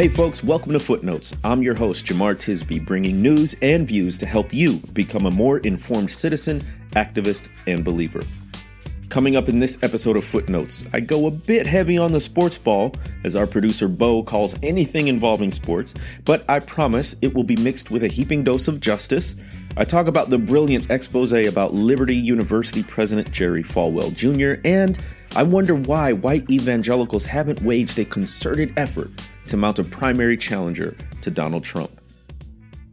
Hey 0.00 0.08
folks, 0.08 0.42
welcome 0.42 0.72
to 0.72 0.80
Footnotes. 0.80 1.36
I'm 1.44 1.62
your 1.62 1.74
host, 1.74 2.06
Jemar 2.06 2.34
Tisby, 2.34 2.86
bringing 2.86 3.20
news 3.20 3.54
and 3.60 3.86
views 3.86 4.16
to 4.16 4.24
help 4.24 4.50
you 4.50 4.78
become 4.94 5.26
a 5.26 5.30
more 5.30 5.58
informed 5.58 6.10
citizen, 6.10 6.62
activist, 6.92 7.50
and 7.66 7.84
believer. 7.84 8.22
Coming 9.10 9.36
up 9.36 9.50
in 9.50 9.58
this 9.58 9.76
episode 9.82 10.16
of 10.16 10.24
Footnotes, 10.24 10.86
I 10.94 11.00
go 11.00 11.26
a 11.26 11.30
bit 11.30 11.66
heavy 11.66 11.98
on 11.98 12.12
the 12.12 12.20
sports 12.20 12.56
ball, 12.56 12.94
as 13.24 13.36
our 13.36 13.46
producer 13.46 13.88
Bo 13.88 14.22
calls 14.22 14.56
anything 14.62 15.08
involving 15.08 15.52
sports, 15.52 15.92
but 16.24 16.46
I 16.48 16.60
promise 16.60 17.14
it 17.20 17.34
will 17.34 17.44
be 17.44 17.56
mixed 17.56 17.90
with 17.90 18.02
a 18.02 18.08
heaping 18.08 18.42
dose 18.42 18.68
of 18.68 18.80
justice. 18.80 19.36
I 19.76 19.84
talk 19.84 20.06
about 20.06 20.30
the 20.30 20.38
brilliant 20.38 20.90
expose 20.90 21.34
about 21.34 21.74
Liberty 21.74 22.16
University 22.16 22.82
President 22.82 23.30
Jerry 23.32 23.62
Falwell 23.62 24.14
Jr., 24.14 24.66
and 24.66 24.98
I 25.36 25.42
wonder 25.42 25.74
why 25.74 26.14
white 26.14 26.50
evangelicals 26.50 27.26
haven't 27.26 27.60
waged 27.60 27.98
a 27.98 28.06
concerted 28.06 28.72
effort 28.78 29.10
to 29.50 29.56
mount 29.56 29.78
a 29.78 29.84
primary 29.84 30.36
challenger 30.36 30.96
to 31.20 31.30
Donald 31.30 31.64
Trump. 31.64 32.00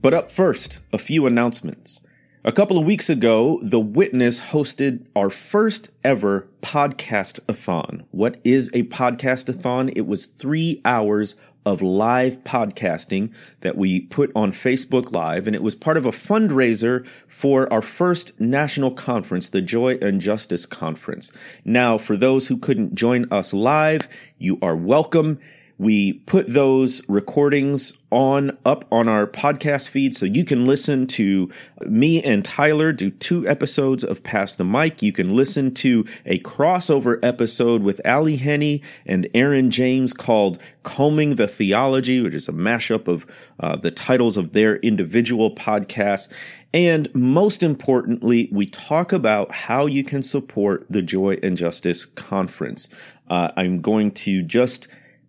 But 0.01 0.13
up 0.13 0.31
first, 0.31 0.79
a 0.91 0.97
few 0.97 1.25
announcements. 1.25 2.01
A 2.43 2.51
couple 2.51 2.77
of 2.77 2.85
weeks 2.85 3.09
ago, 3.09 3.59
The 3.61 3.79
Witness 3.79 4.39
hosted 4.39 5.05
our 5.15 5.29
first 5.29 5.89
ever 6.03 6.47
podcast-a-thon. 6.61 8.05
What 8.11 8.39
is 8.43 8.69
a 8.73 8.83
podcast-a-thon? 8.83 9.89
It 9.89 10.07
was 10.07 10.25
three 10.25 10.81
hours 10.83 11.35
of 11.65 11.81
live 11.81 12.43
podcasting 12.45 13.31
that 13.59 13.77
we 13.77 13.99
put 13.99 14.31
on 14.33 14.53
Facebook 14.53 15.11
Live, 15.11 15.45
and 15.45 15.55
it 15.55 15.61
was 15.61 15.75
part 15.75 15.97
of 15.97 16.05
a 16.05 16.11
fundraiser 16.11 17.05
for 17.27 17.71
our 17.71 17.81
first 17.81 18.39
national 18.39 18.91
conference, 18.91 19.49
the 19.49 19.61
Joy 19.61 19.97
and 20.01 20.21
Justice 20.21 20.65
Conference. 20.65 21.31
Now, 21.65 21.97
for 21.97 22.15
those 22.15 22.47
who 22.47 22.57
couldn't 22.57 22.95
join 22.95 23.31
us 23.31 23.53
live, 23.53 24.07
you 24.37 24.57
are 24.61 24.75
welcome. 24.75 25.39
We 25.79 26.13
put 26.13 26.51
those 26.51 27.07
recordings 27.07 27.93
on 28.09 28.57
up 28.65 28.85
on 28.91 29.07
our 29.07 29.27
podcast 29.27 29.89
feed 29.89 30.15
so 30.15 30.25
you 30.25 30.43
can 30.43 30.65
listen 30.65 31.05
to 31.07 31.51
me 31.85 32.23
and 32.23 32.43
Tyler 32.43 32.91
do 32.91 33.11
two 33.11 33.47
episodes 33.47 34.03
of 34.03 34.23
Pass 34.23 34.55
the 34.55 34.63
Mic. 34.63 35.03
You 35.03 35.11
can 35.11 35.35
listen 35.35 35.73
to 35.75 36.05
a 36.25 36.39
crossover 36.39 37.19
episode 37.21 37.83
with 37.83 38.01
Ally 38.05 38.37
Henny 38.37 38.81
and 39.05 39.27
Aaron 39.35 39.69
James 39.69 40.13
called 40.13 40.57
Combing 40.83 41.35
the 41.35 41.47
Theology, 41.47 42.21
which 42.21 42.33
is 42.33 42.47
a 42.47 42.53
mashup 42.53 43.07
of 43.07 43.27
uh, 43.59 43.75
the 43.75 43.91
titles 43.91 44.37
of 44.37 44.53
their 44.53 44.77
individual 44.77 45.53
podcasts. 45.53 46.27
And 46.73 47.13
most 47.13 47.61
importantly, 47.61 48.49
we 48.51 48.65
talk 48.65 49.13
about 49.13 49.51
how 49.51 49.85
you 49.85 50.03
can 50.03 50.23
support 50.23 50.85
the 50.89 51.01
Joy 51.01 51.37
and 51.43 51.55
Justice 51.55 52.05
Conference. 52.05 52.89
Uh, 53.29 53.51
I'm 53.55 53.81
going 53.81 54.11
to 54.11 54.41
just 54.41 54.87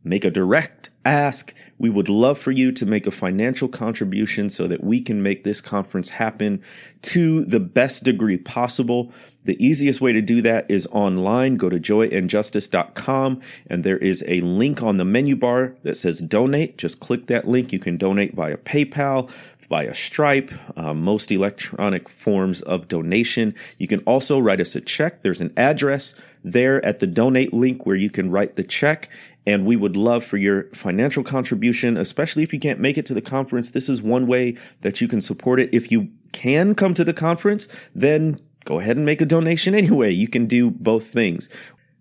make 0.08 0.24
a 0.24 0.30
direct 0.30 0.90
ask. 1.04 1.54
We 1.78 1.90
would 1.90 2.08
love 2.08 2.38
for 2.38 2.50
you 2.50 2.72
to 2.72 2.86
make 2.86 3.06
a 3.06 3.10
financial 3.10 3.68
contribution 3.68 4.50
so 4.50 4.66
that 4.66 4.84
we 4.84 5.00
can 5.00 5.22
make 5.22 5.44
this 5.44 5.60
conference 5.60 6.10
happen 6.10 6.62
to 7.02 7.44
the 7.44 7.60
best 7.60 8.04
degree 8.04 8.36
possible. 8.36 9.12
The 9.44 9.64
easiest 9.64 10.00
way 10.00 10.12
to 10.12 10.20
do 10.20 10.42
that 10.42 10.70
is 10.70 10.86
online. 10.92 11.56
Go 11.56 11.70
to 11.70 11.80
joyandjustice.com 11.80 13.40
and 13.68 13.84
there 13.84 13.96
is 13.96 14.22
a 14.26 14.42
link 14.42 14.82
on 14.82 14.98
the 14.98 15.04
menu 15.04 15.36
bar 15.36 15.74
that 15.84 15.96
says 15.96 16.20
donate. 16.20 16.76
Just 16.76 17.00
click 17.00 17.26
that 17.28 17.48
link. 17.48 17.72
You 17.72 17.78
can 17.78 17.96
donate 17.96 18.34
via 18.34 18.58
PayPal, 18.58 19.30
via 19.68 19.94
Stripe, 19.94 20.52
uh, 20.76 20.92
most 20.92 21.30
electronic 21.30 22.08
forms 22.08 22.60
of 22.62 22.88
donation. 22.88 23.54
You 23.78 23.88
can 23.88 24.00
also 24.00 24.38
write 24.38 24.60
us 24.60 24.74
a 24.74 24.80
check. 24.80 25.22
There's 25.22 25.40
an 25.40 25.54
address 25.56 26.14
there 26.44 26.84
at 26.84 26.98
the 26.98 27.06
donate 27.06 27.52
link 27.52 27.86
where 27.86 27.96
you 27.96 28.10
can 28.10 28.30
write 28.30 28.56
the 28.56 28.64
check 28.64 29.08
and 29.48 29.64
we 29.64 29.76
would 29.76 29.96
love 29.96 30.26
for 30.26 30.36
your 30.36 30.64
financial 30.74 31.24
contribution, 31.24 31.96
especially 31.96 32.42
if 32.42 32.52
you 32.52 32.60
can't 32.60 32.80
make 32.80 32.98
it 32.98 33.06
to 33.06 33.14
the 33.14 33.22
conference. 33.22 33.70
This 33.70 33.88
is 33.88 34.02
one 34.02 34.26
way 34.26 34.58
that 34.82 35.00
you 35.00 35.08
can 35.08 35.22
support 35.22 35.58
it. 35.58 35.70
If 35.72 35.90
you 35.90 36.10
can 36.32 36.74
come 36.74 36.92
to 36.92 37.02
the 37.02 37.14
conference, 37.14 37.66
then 37.94 38.38
go 38.66 38.78
ahead 38.78 38.98
and 38.98 39.06
make 39.06 39.22
a 39.22 39.24
donation 39.24 39.74
anyway. 39.82 40.10
You 40.10 40.28
can 40.28 40.44
do 40.44 40.70
both 40.70 41.06
things. 41.06 41.48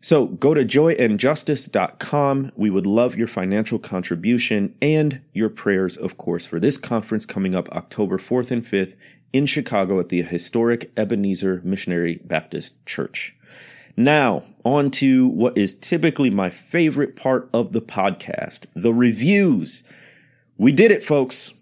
So 0.01 0.25
go 0.25 0.53
to 0.53 0.65
joyandjustice.com. 0.65 2.51
We 2.57 2.69
would 2.69 2.85
love 2.85 3.15
your 3.15 3.29
financial 3.29 3.79
contribution 3.79 4.75
and 4.81 5.21
your 5.31 5.47
prayers, 5.49 5.95
of 5.95 6.17
course, 6.17 6.45
for 6.45 6.59
this 6.59 6.77
conference 6.77 7.25
coming 7.25 7.55
up 7.55 7.69
October 7.69 8.17
4th 8.17 8.51
and 8.51 8.65
5th 8.65 8.93
in 9.31 9.45
Chicago 9.45 10.01
at 10.01 10.09
the 10.09 10.21
historic 10.21 10.91
Ebenezer 10.97 11.61
Missionary 11.63 12.19
Baptist 12.25 12.85
Church. 12.85 13.36
Now, 13.99 14.43
on 14.63 14.91
to 14.91 15.27
what 15.27 15.57
is 15.57 15.73
typically 15.73 16.29
my 16.29 16.51
favorite 16.51 17.15
part 17.15 17.49
of 17.51 17.73
the 17.73 17.81
podcast 17.81 18.67
the 18.75 18.93
reviews. 18.93 19.83
We 20.57 20.71
did 20.71 20.91
it, 20.91 21.03
folks. 21.03 21.55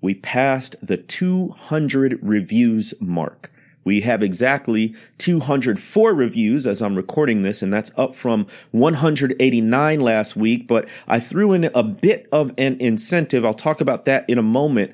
We 0.00 0.14
passed 0.14 0.76
the 0.82 0.96
200 0.96 2.18
reviews 2.22 2.94
mark. 3.00 3.52
We 3.84 4.00
have 4.00 4.22
exactly 4.22 4.94
204 5.18 6.14
reviews 6.14 6.66
as 6.66 6.80
I'm 6.80 6.94
recording 6.94 7.42
this, 7.42 7.60
and 7.60 7.72
that's 7.72 7.92
up 7.98 8.14
from 8.14 8.46
189 8.70 10.00
last 10.00 10.36
week. 10.36 10.66
But 10.66 10.88
I 11.06 11.20
threw 11.20 11.52
in 11.52 11.70
a 11.74 11.82
bit 11.82 12.26
of 12.32 12.52
an 12.56 12.78
incentive. 12.80 13.44
I'll 13.44 13.52
talk 13.52 13.82
about 13.82 14.06
that 14.06 14.24
in 14.28 14.38
a 14.38 14.42
moment. 14.42 14.92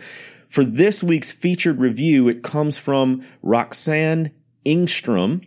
For 0.49 0.65
this 0.65 1.05
week's 1.05 1.31
featured 1.31 1.79
review, 1.79 2.29
it 2.29 2.43
comes 2.43 2.79
from 2.79 3.25
Roxanne 3.43 4.33
Ingstrom 4.67 5.47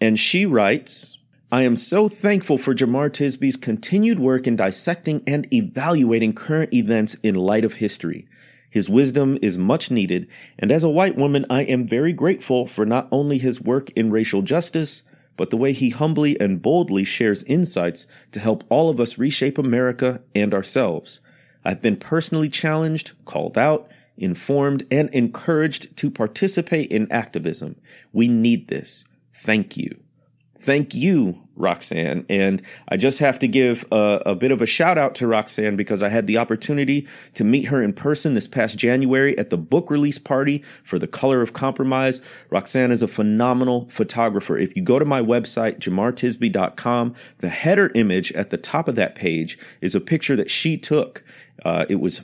and 0.00 0.18
she 0.18 0.46
writes, 0.46 1.18
I 1.52 1.62
am 1.62 1.74
so 1.74 2.08
thankful 2.08 2.58
for 2.58 2.74
Jemar 2.74 3.10
Tisby's 3.10 3.56
continued 3.56 4.20
work 4.20 4.46
in 4.46 4.54
dissecting 4.56 5.22
and 5.26 5.52
evaluating 5.52 6.32
current 6.32 6.72
events 6.72 7.16
in 7.22 7.34
light 7.34 7.64
of 7.64 7.74
history. 7.74 8.26
His 8.70 8.88
wisdom 8.88 9.36
is 9.42 9.58
much 9.58 9.90
needed, 9.90 10.28
and 10.58 10.70
as 10.70 10.84
a 10.84 10.88
white 10.88 11.16
woman, 11.16 11.44
I 11.50 11.62
am 11.62 11.88
very 11.88 12.12
grateful 12.12 12.68
for 12.68 12.86
not 12.86 13.08
only 13.10 13.38
his 13.38 13.60
work 13.60 13.90
in 13.90 14.12
racial 14.12 14.42
justice, 14.42 15.02
but 15.36 15.50
the 15.50 15.56
way 15.56 15.72
he 15.72 15.90
humbly 15.90 16.38
and 16.40 16.62
boldly 16.62 17.02
shares 17.02 17.42
insights 17.44 18.06
to 18.30 18.38
help 18.38 18.62
all 18.68 18.88
of 18.88 19.00
us 19.00 19.18
reshape 19.18 19.58
America 19.58 20.22
and 20.36 20.54
ourselves. 20.54 21.20
I've 21.64 21.82
been 21.82 21.96
personally 21.96 22.48
challenged, 22.48 23.12
called 23.24 23.58
out, 23.58 23.90
informed, 24.16 24.86
and 24.90 25.08
encouraged 25.10 25.96
to 25.96 26.10
participate 26.10 26.92
in 26.92 27.10
activism. 27.10 27.74
We 28.12 28.28
need 28.28 28.68
this 28.68 29.04
thank 29.42 29.76
you. 29.76 30.00
Thank 30.60 30.94
you, 30.94 31.40
Roxanne. 31.56 32.26
And 32.28 32.60
I 32.88 32.98
just 32.98 33.18
have 33.20 33.38
to 33.38 33.48
give 33.48 33.82
a, 33.90 34.20
a, 34.26 34.34
bit 34.34 34.50
of 34.50 34.60
a 34.60 34.66
shout 34.66 34.98
out 34.98 35.14
to 35.14 35.26
Roxanne 35.26 35.74
because 35.74 36.02
I 36.02 36.10
had 36.10 36.26
the 36.26 36.36
opportunity 36.36 37.08
to 37.32 37.44
meet 37.44 37.68
her 37.68 37.82
in 37.82 37.94
person 37.94 38.34
this 38.34 38.46
past 38.46 38.76
January 38.76 39.36
at 39.38 39.48
the 39.48 39.56
book 39.56 39.90
release 39.90 40.18
party 40.18 40.62
for 40.84 40.98
The 40.98 41.06
Color 41.06 41.40
of 41.40 41.54
Compromise. 41.54 42.20
Roxanne 42.50 42.92
is 42.92 43.02
a 43.02 43.08
phenomenal 43.08 43.88
photographer. 43.90 44.58
If 44.58 44.76
you 44.76 44.82
go 44.82 44.98
to 44.98 45.06
my 45.06 45.22
website, 45.22 45.78
jemartisby.com, 45.78 47.14
the 47.38 47.48
header 47.48 47.90
image 47.94 48.30
at 48.32 48.50
the 48.50 48.58
top 48.58 48.86
of 48.86 48.96
that 48.96 49.14
page 49.14 49.58
is 49.80 49.94
a 49.94 50.00
picture 50.00 50.36
that 50.36 50.50
she 50.50 50.76
took. 50.76 51.24
Uh, 51.64 51.86
it 51.88 52.00
was 52.00 52.18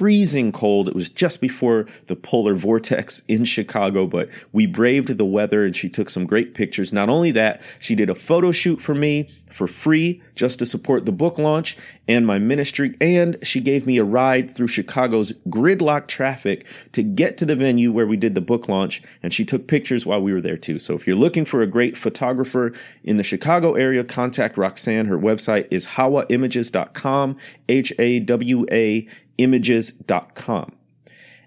freezing 0.00 0.50
cold. 0.50 0.88
It 0.88 0.94
was 0.94 1.10
just 1.10 1.42
before 1.42 1.84
the 2.06 2.16
polar 2.16 2.54
vortex 2.54 3.20
in 3.28 3.44
Chicago, 3.44 4.06
but 4.06 4.30
we 4.50 4.64
braved 4.64 5.18
the 5.18 5.26
weather 5.26 5.62
and 5.62 5.76
she 5.76 5.90
took 5.90 6.08
some 6.08 6.24
great 6.24 6.54
pictures. 6.54 6.90
Not 6.90 7.10
only 7.10 7.32
that, 7.32 7.60
she 7.78 7.94
did 7.94 8.08
a 8.08 8.14
photo 8.14 8.50
shoot 8.50 8.80
for 8.80 8.94
me 8.94 9.28
for 9.52 9.66
free 9.66 10.22
just 10.34 10.58
to 10.60 10.64
support 10.64 11.04
the 11.04 11.12
book 11.12 11.36
launch 11.36 11.76
and 12.08 12.26
my 12.26 12.38
ministry. 12.38 12.96
And 12.98 13.36
she 13.42 13.60
gave 13.60 13.86
me 13.86 13.98
a 13.98 14.04
ride 14.04 14.54
through 14.54 14.68
Chicago's 14.68 15.34
gridlock 15.50 16.06
traffic 16.06 16.66
to 16.92 17.02
get 17.02 17.36
to 17.38 17.44
the 17.44 17.56
venue 17.56 17.92
where 17.92 18.06
we 18.06 18.16
did 18.16 18.34
the 18.34 18.40
book 18.40 18.68
launch. 18.68 19.02
And 19.22 19.34
she 19.34 19.44
took 19.44 19.66
pictures 19.66 20.06
while 20.06 20.22
we 20.22 20.32
were 20.32 20.40
there 20.40 20.56
too. 20.56 20.78
So 20.78 20.94
if 20.94 21.06
you're 21.06 21.14
looking 21.14 21.44
for 21.44 21.60
a 21.60 21.66
great 21.66 21.98
photographer 21.98 22.72
in 23.04 23.18
the 23.18 23.22
Chicago 23.22 23.74
area, 23.74 24.02
contact 24.02 24.56
Roxanne. 24.56 25.06
Her 25.06 25.18
website 25.18 25.68
is 25.70 25.86
hawaimages.com, 25.88 27.36
H 27.68 27.92
A 27.98 28.20
W 28.20 28.64
A 28.70 29.06
images.com. 29.42 30.72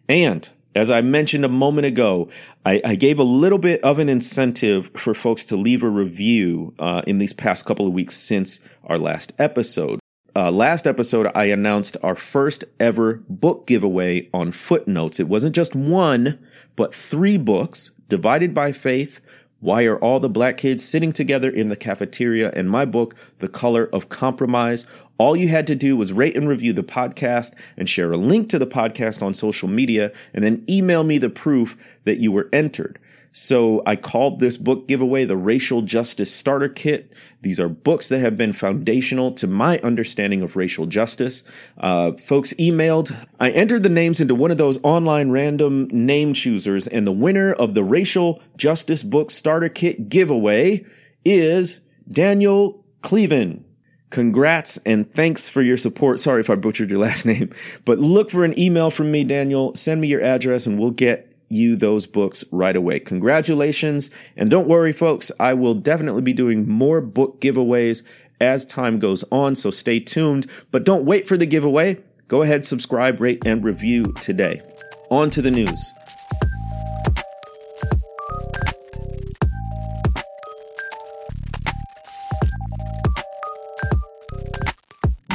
And 0.10 0.50
as 0.76 0.90
I 0.90 1.02
mentioned 1.02 1.46
a 1.46 1.50
moment 1.50 1.86
ago, 1.86 2.30
I, 2.66 2.82
I, 2.84 2.96
gave 2.96 3.20
a 3.20 3.24
little 3.24 3.60
bit 3.60 3.84
of 3.84 4.00
an 4.00 4.10
incentive 4.10 4.90
for 4.96 5.14
folks 5.14 5.46
to 5.46 5.56
leave 5.56 5.84
a 5.84 5.90
review 5.90 6.74
uh, 6.80 7.04
in 7.06 7.20
these 7.20 7.34
past 7.34 7.66
couple 7.66 7.86
of 7.86 7.94
weeks 7.94 8.16
since 8.16 8.60
our 8.86 8.98
last 8.98 9.34
episode. 9.38 10.00
uh, 10.36 10.52
last 10.52 10.88
episode, 10.88 11.32
I 11.36 11.46
announced 11.46 11.96
our 12.02 12.16
first 12.16 12.66
ever 12.80 13.22
book 13.30 13.68
giveaway 13.68 14.30
on 14.34 14.52
Footnotes. 14.52 15.20
It 15.20 15.28
wasn't 15.28 15.56
just 15.56 15.76
one, 15.76 16.40
but 16.76 16.96
three 16.96 17.38
books 17.38 17.92
divided 18.10 18.54
by 18.54 18.72
faith. 18.72 19.22
Why 19.60 19.86
are 19.86 19.98
all 20.00 20.20
the 20.20 20.30
black 20.30 20.58
kids 20.58 20.84
sitting 20.84 21.14
together 21.14 21.50
in 21.50 21.70
the 21.70 21.78
cafeteria? 21.78 22.52
And 22.54 22.70
my 22.70 22.84
book, 22.84 23.16
The 23.40 23.48
Color 23.48 23.90
of 23.94 24.10
Compromise. 24.10 24.86
All 25.24 25.38
you 25.38 25.48
had 25.48 25.68
to 25.68 25.76
do 25.76 25.96
was 25.96 26.12
rate 26.12 26.36
and 26.36 26.50
review 26.50 26.74
the 26.74 26.84
podcast 26.84 27.54
and 27.78 27.88
share 27.88 28.12
a 28.12 28.18
link 28.18 28.50
to 28.50 28.60
the 28.60 28.68
podcast 28.68 29.24
on 29.24 29.34
social 29.34 29.70
media 29.70 30.12
and 30.34 30.44
then 30.44 30.66
email 30.68 31.06
me 31.06 31.18
the 31.18 31.30
proof 31.30 31.78
that 32.04 32.18
you 32.18 32.30
were 32.30 32.50
entered. 32.52 33.00
So 33.32 33.82
I 33.86 33.96
called 33.96 34.42
this 34.42 34.58
book 34.58 34.86
giveaway 34.86 35.24
the 35.24 35.38
Racial 35.38 35.82
Justice 35.82 36.36
Starter 36.36 36.68
Kit. 36.68 37.14
These 37.42 37.58
are 37.58 37.70
books 37.70 38.10
that 38.10 38.20
have 38.20 38.36
been 38.36 38.52
foundational 38.52 39.32
to 39.36 39.48
my 39.48 39.80
understanding 39.80 40.42
of 40.42 40.58
racial 40.58 40.88
justice. 40.88 41.44
Uh, 41.78 42.12
folks 42.18 42.52
emailed. 42.60 43.16
I 43.40 43.50
entered 43.52 43.84
the 43.84 43.88
names 43.88 44.20
into 44.20 44.36
one 44.36 44.52
of 44.52 44.58
those 44.58 44.78
online 44.84 45.32
random 45.32 45.88
name 45.90 46.34
choosers, 46.34 46.86
and 46.86 47.08
the 47.08 47.14
winner 47.14 47.54
of 47.54 47.76
the 47.76 47.84
Racial 47.86 48.42
Justice 48.58 49.04
Book 49.04 49.32
Starter 49.32 49.70
Kit 49.70 50.10
giveaway 50.10 50.84
is 51.24 51.80
Daniel 52.12 52.84
Cleven. 53.02 53.64
Congrats 54.14 54.78
and 54.86 55.12
thanks 55.16 55.50
for 55.50 55.64
your 55.64 55.76
support. 55.76 56.20
Sorry 56.20 56.40
if 56.40 56.52
I 56.52 56.54
butchered 56.54 56.92
your 56.92 57.00
last 57.00 57.26
name, 57.34 57.52
but 57.84 57.98
look 57.98 58.30
for 58.30 58.46
an 58.46 58.58
email 58.60 58.92
from 58.92 59.12
me, 59.12 59.24
Daniel. 59.24 59.74
Send 59.74 60.02
me 60.02 60.08
your 60.08 60.22
address 60.22 60.68
and 60.68 60.78
we'll 60.78 60.92
get 60.92 61.36
you 61.50 61.76
those 61.76 62.06
books 62.06 62.44
right 62.52 62.76
away. 62.76 63.00
Congratulations. 63.00 64.12
And 64.38 64.52
don't 64.52 64.68
worry, 64.68 64.94
folks, 64.94 65.32
I 65.40 65.56
will 65.56 65.74
definitely 65.74 66.22
be 66.22 66.32
doing 66.32 66.70
more 66.70 67.02
book 67.02 67.42
giveaways 67.42 68.04
as 68.40 68.66
time 68.66 69.00
goes 69.00 69.24
on, 69.32 69.56
so 69.56 69.72
stay 69.72 70.00
tuned. 70.00 70.46
But 70.70 70.84
don't 70.84 71.06
wait 71.06 71.28
for 71.28 71.36
the 71.36 71.48
giveaway. 71.48 71.98
Go 72.28 72.44
ahead, 72.44 72.66
subscribe, 72.66 73.20
rate, 73.20 73.42
and 73.48 73.64
review 73.64 74.14
today. 74.22 74.62
On 75.10 75.32
to 75.32 75.42
the 75.42 75.50
news. 75.50 75.92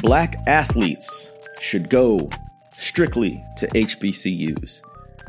Black 0.09 0.37
athletes 0.47 1.31
should 1.61 1.91
go 1.91 2.31
strictly 2.79 3.45
to 3.59 3.67
HBCUs. 3.69 4.81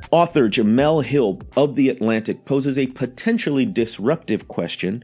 Author 0.10 0.48
Jemele 0.48 1.04
Hill 1.04 1.42
of 1.58 1.76
The 1.76 1.90
Atlantic 1.90 2.46
poses 2.46 2.80
a 2.80 2.88
potentially 2.88 3.66
disruptive 3.66 4.48
question. 4.48 5.04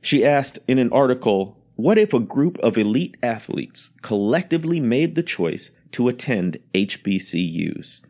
She 0.00 0.24
asked 0.24 0.60
in 0.68 0.78
an 0.78 0.92
article, 0.92 1.58
What 1.74 1.98
if 1.98 2.14
a 2.14 2.20
group 2.20 2.56
of 2.58 2.78
elite 2.78 3.16
athletes 3.20 3.90
collectively 4.00 4.78
made 4.78 5.16
the 5.16 5.24
choice 5.24 5.72
to 5.90 6.06
attend 6.06 6.58
HBCUs? 6.72 8.02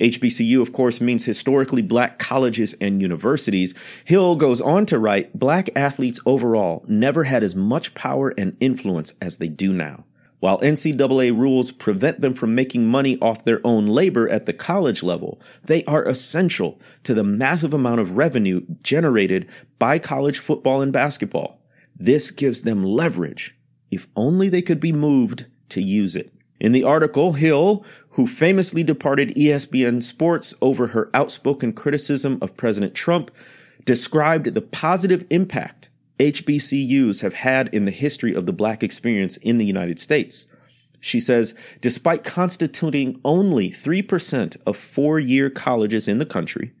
HBCU, 0.00 0.62
of 0.62 0.72
course, 0.72 0.98
means 0.98 1.26
historically 1.26 1.82
black 1.82 2.18
colleges 2.18 2.74
and 2.80 3.02
universities. 3.02 3.74
Hill 4.06 4.34
goes 4.34 4.62
on 4.62 4.86
to 4.86 4.98
write, 4.98 5.38
Black 5.38 5.68
athletes 5.76 6.20
overall 6.24 6.86
never 6.88 7.24
had 7.24 7.44
as 7.44 7.54
much 7.54 7.94
power 7.94 8.32
and 8.38 8.56
influence 8.60 9.12
as 9.20 9.36
they 9.36 9.48
do 9.48 9.70
now. 9.70 10.04
While 10.44 10.60
NCAA 10.60 11.34
rules 11.34 11.70
prevent 11.70 12.20
them 12.20 12.34
from 12.34 12.54
making 12.54 12.86
money 12.86 13.16
off 13.22 13.46
their 13.46 13.66
own 13.66 13.86
labor 13.86 14.28
at 14.28 14.44
the 14.44 14.52
college 14.52 15.02
level, 15.02 15.40
they 15.62 15.82
are 15.84 16.04
essential 16.04 16.78
to 17.04 17.14
the 17.14 17.24
massive 17.24 17.72
amount 17.72 18.02
of 18.02 18.18
revenue 18.18 18.60
generated 18.82 19.48
by 19.78 19.98
college 19.98 20.40
football 20.40 20.82
and 20.82 20.92
basketball. 20.92 21.62
This 21.98 22.30
gives 22.30 22.60
them 22.60 22.84
leverage, 22.84 23.56
if 23.90 24.06
only 24.16 24.50
they 24.50 24.60
could 24.60 24.80
be 24.80 24.92
moved 24.92 25.46
to 25.70 25.80
use 25.80 26.14
it. 26.14 26.30
In 26.60 26.72
the 26.72 26.84
article, 26.84 27.32
Hill, 27.32 27.82
who 28.10 28.26
famously 28.26 28.82
departed 28.82 29.34
ESPN 29.36 30.02
Sports 30.02 30.52
over 30.60 30.88
her 30.88 31.08
outspoken 31.14 31.72
criticism 31.72 32.36
of 32.42 32.54
President 32.54 32.94
Trump, 32.94 33.30
described 33.86 34.52
the 34.52 34.60
positive 34.60 35.24
impact 35.30 35.88
HBCUs 36.18 37.22
have 37.22 37.34
had 37.34 37.68
in 37.74 37.84
the 37.84 37.90
history 37.90 38.34
of 38.34 38.46
the 38.46 38.52
black 38.52 38.82
experience 38.82 39.36
in 39.38 39.58
the 39.58 39.66
United 39.66 39.98
States. 39.98 40.46
She 41.00 41.20
says, 41.20 41.54
despite 41.80 42.24
constituting 42.24 43.20
only 43.24 43.70
3% 43.70 44.56
of 44.64 44.76
four 44.76 45.18
year 45.18 45.50
colleges 45.50 46.08
in 46.08 46.18
the 46.18 46.26
country, 46.26 46.72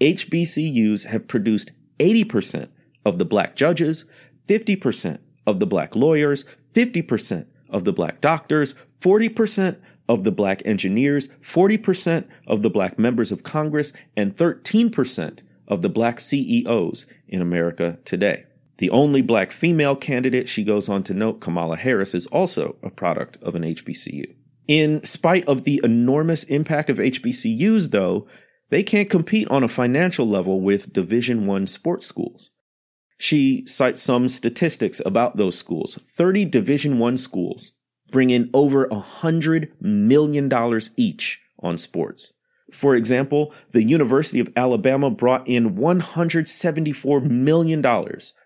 HBCUs 0.00 1.06
have 1.06 1.26
produced 1.26 1.72
80% 1.98 2.68
of 3.04 3.18
the 3.18 3.24
black 3.24 3.56
judges, 3.56 4.04
50% 4.48 5.18
of 5.46 5.60
the 5.60 5.66
black 5.66 5.96
lawyers, 5.96 6.44
50% 6.74 7.46
of 7.70 7.84
the 7.84 7.92
black 7.92 8.20
doctors, 8.20 8.74
40% 9.00 9.76
of 10.08 10.24
the 10.24 10.32
black 10.32 10.62
engineers, 10.64 11.28
40% 11.42 12.26
of 12.46 12.62
the 12.62 12.70
black 12.70 12.98
members 12.98 13.32
of 13.32 13.42
Congress, 13.42 13.92
and 14.16 14.36
13% 14.36 15.40
of 15.66 15.82
the 15.82 15.88
black 15.88 16.20
CEOs 16.20 17.06
in 17.26 17.40
America 17.40 17.98
today. 18.04 18.44
The 18.78 18.90
only 18.90 19.22
black 19.22 19.52
female 19.52 19.96
candidate, 19.96 20.48
she 20.48 20.64
goes 20.64 20.88
on 20.88 21.02
to 21.04 21.14
note, 21.14 21.40
Kamala 21.40 21.76
Harris, 21.76 22.14
is 22.14 22.26
also 22.26 22.76
a 22.82 22.90
product 22.90 23.36
of 23.42 23.54
an 23.54 23.62
HBCU. 23.62 24.34
In 24.66 25.04
spite 25.04 25.46
of 25.46 25.64
the 25.64 25.80
enormous 25.84 26.44
impact 26.44 26.90
of 26.90 26.98
HBCUs, 26.98 27.90
though, 27.90 28.26
they 28.70 28.82
can't 28.82 29.10
compete 29.10 29.48
on 29.48 29.62
a 29.62 29.68
financial 29.68 30.26
level 30.26 30.60
with 30.60 30.92
Division 30.92 31.46
1 31.46 31.66
sports 31.66 32.06
schools. 32.06 32.50
She 33.18 33.64
cites 33.66 34.02
some 34.02 34.28
statistics 34.28 35.00
about 35.04 35.36
those 35.36 35.56
schools. 35.56 35.98
30 36.16 36.46
Division 36.46 36.98
1 36.98 37.18
schools 37.18 37.72
bring 38.10 38.30
in 38.30 38.50
over 38.52 38.86
$100 38.88 39.70
million 39.80 40.50
each 40.96 41.40
on 41.60 41.78
sports. 41.78 42.32
For 42.74 42.96
example, 42.96 43.54
the 43.70 43.84
University 43.84 44.40
of 44.40 44.52
Alabama 44.56 45.08
brought 45.08 45.46
in 45.46 45.76
$174 45.76 47.22
million 47.30 47.82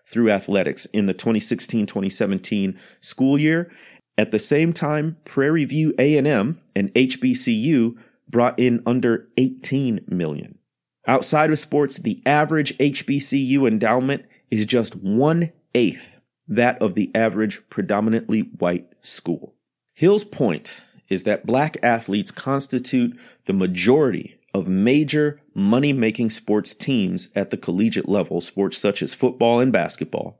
through 0.07 0.29
athletics 0.29 0.85
in 0.85 1.07
the 1.07 1.15
2016-2017 1.15 2.77
school 3.01 3.39
year. 3.39 3.71
At 4.19 4.29
the 4.29 4.37
same 4.37 4.71
time, 4.71 5.17
Prairie 5.25 5.65
View 5.65 5.95
A&M 5.97 6.61
and 6.75 6.93
HBCU 6.93 7.95
brought 8.29 8.59
in 8.59 8.83
under 8.85 9.27
18 9.37 10.01
million. 10.07 10.59
Outside 11.07 11.49
of 11.49 11.57
sports, 11.57 11.97
the 11.97 12.21
average 12.25 12.77
HBCU 12.77 13.67
endowment 13.67 14.25
is 14.51 14.65
just 14.65 14.95
one 14.95 15.51
eighth 15.73 16.19
that 16.47 16.79
of 16.81 16.93
the 16.95 17.09
average 17.15 17.61
predominantly 17.69 18.41
white 18.41 18.87
school. 19.01 19.55
Hill's 19.93 20.23
point 20.23 20.83
is 21.09 21.23
that 21.23 21.45
black 21.45 21.77
athletes 21.81 22.31
constitute 22.31 23.17
the 23.45 23.53
majority 23.53 24.39
of 24.53 24.67
major 24.67 25.41
money 25.53 25.93
making 25.93 26.29
sports 26.29 26.73
teams 26.73 27.29
at 27.35 27.49
the 27.49 27.57
collegiate 27.57 28.09
level, 28.09 28.41
sports 28.41 28.77
such 28.77 29.01
as 29.01 29.15
football 29.15 29.59
and 29.59 29.71
basketball. 29.71 30.39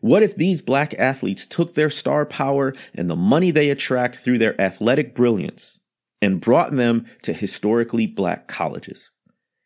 What 0.00 0.22
if 0.22 0.36
these 0.36 0.60
black 0.60 0.94
athletes 0.98 1.46
took 1.46 1.74
their 1.74 1.90
star 1.90 2.26
power 2.26 2.74
and 2.94 3.08
the 3.10 3.16
money 3.16 3.50
they 3.50 3.70
attract 3.70 4.16
through 4.16 4.38
their 4.38 4.60
athletic 4.60 5.14
brilliance 5.14 5.78
and 6.20 6.40
brought 6.40 6.76
them 6.76 7.06
to 7.22 7.32
historically 7.32 8.06
black 8.06 8.46
colleges? 8.46 9.10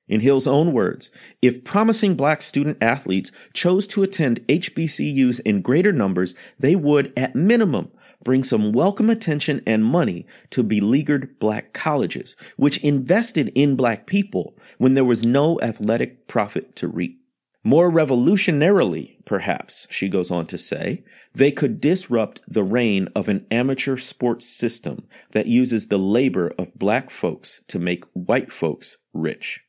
In 0.09 0.21
Hill's 0.21 0.49
own 0.49 0.73
words, 0.73 1.11
if 1.41 1.63
promising 1.63 2.17
black 2.17 2.43
student 2.43 2.79
athletes 2.81 3.31
chose 3.53 3.87
to 3.89 4.03
attend 4.03 4.45
HBCUs 4.49 5.41
in 5.45 5.63
greater 5.63 5.93
numbers, 5.93 6.35
they 6.59 6.75
would, 6.75 7.13
at 7.17 7.37
minimum, 7.37 7.93
bring 8.25 8.45
some 8.45 8.73
welcome 8.73 9.11
attention 9.11 9.63
and 9.67 9.85
money 9.85 10.27
to 10.51 10.63
beleaguered 10.63 11.39
black 11.39 11.73
colleges, 11.73 12.37
which 12.57 12.79
invested 12.79 13.51
in 13.55 13.77
black 13.77 14.07
people 14.07 14.57
when 14.79 14.95
there 14.95 15.05
was 15.05 15.25
no 15.25 15.61
athletic 15.61 16.27
profit 16.27 16.77
to 16.77 16.89
reap. 16.89 17.21
More 17.63 17.91
revolutionarily, 17.91 19.23
perhaps, 19.27 19.87
she 19.91 20.09
goes 20.09 20.31
on 20.31 20.47
to 20.47 20.57
say, 20.57 21.05
they 21.35 21.53
could 21.53 21.81
disrupt 21.81 22.41
the 22.49 22.65
reign 22.65 23.09
of 23.15 23.29
an 23.29 23.47
amateur 23.51 23.99
sports 23.99 24.47
system 24.47 25.07
that 25.33 25.47
uses 25.47 25.89
the 25.89 25.99
labor 25.99 26.55
of 26.59 26.75
black 26.75 27.11
folks 27.11 27.61
to 27.69 27.79
make 27.79 28.05
white 28.15 28.51
folks 28.51 28.97
rich. 29.13 29.61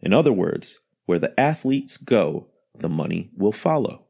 In 0.00 0.12
other 0.12 0.32
words, 0.32 0.80
where 1.06 1.20
the 1.20 1.38
athletes 1.38 1.96
go, 1.96 2.48
the 2.76 2.88
money 2.88 3.30
will 3.36 3.52
follow. 3.52 4.06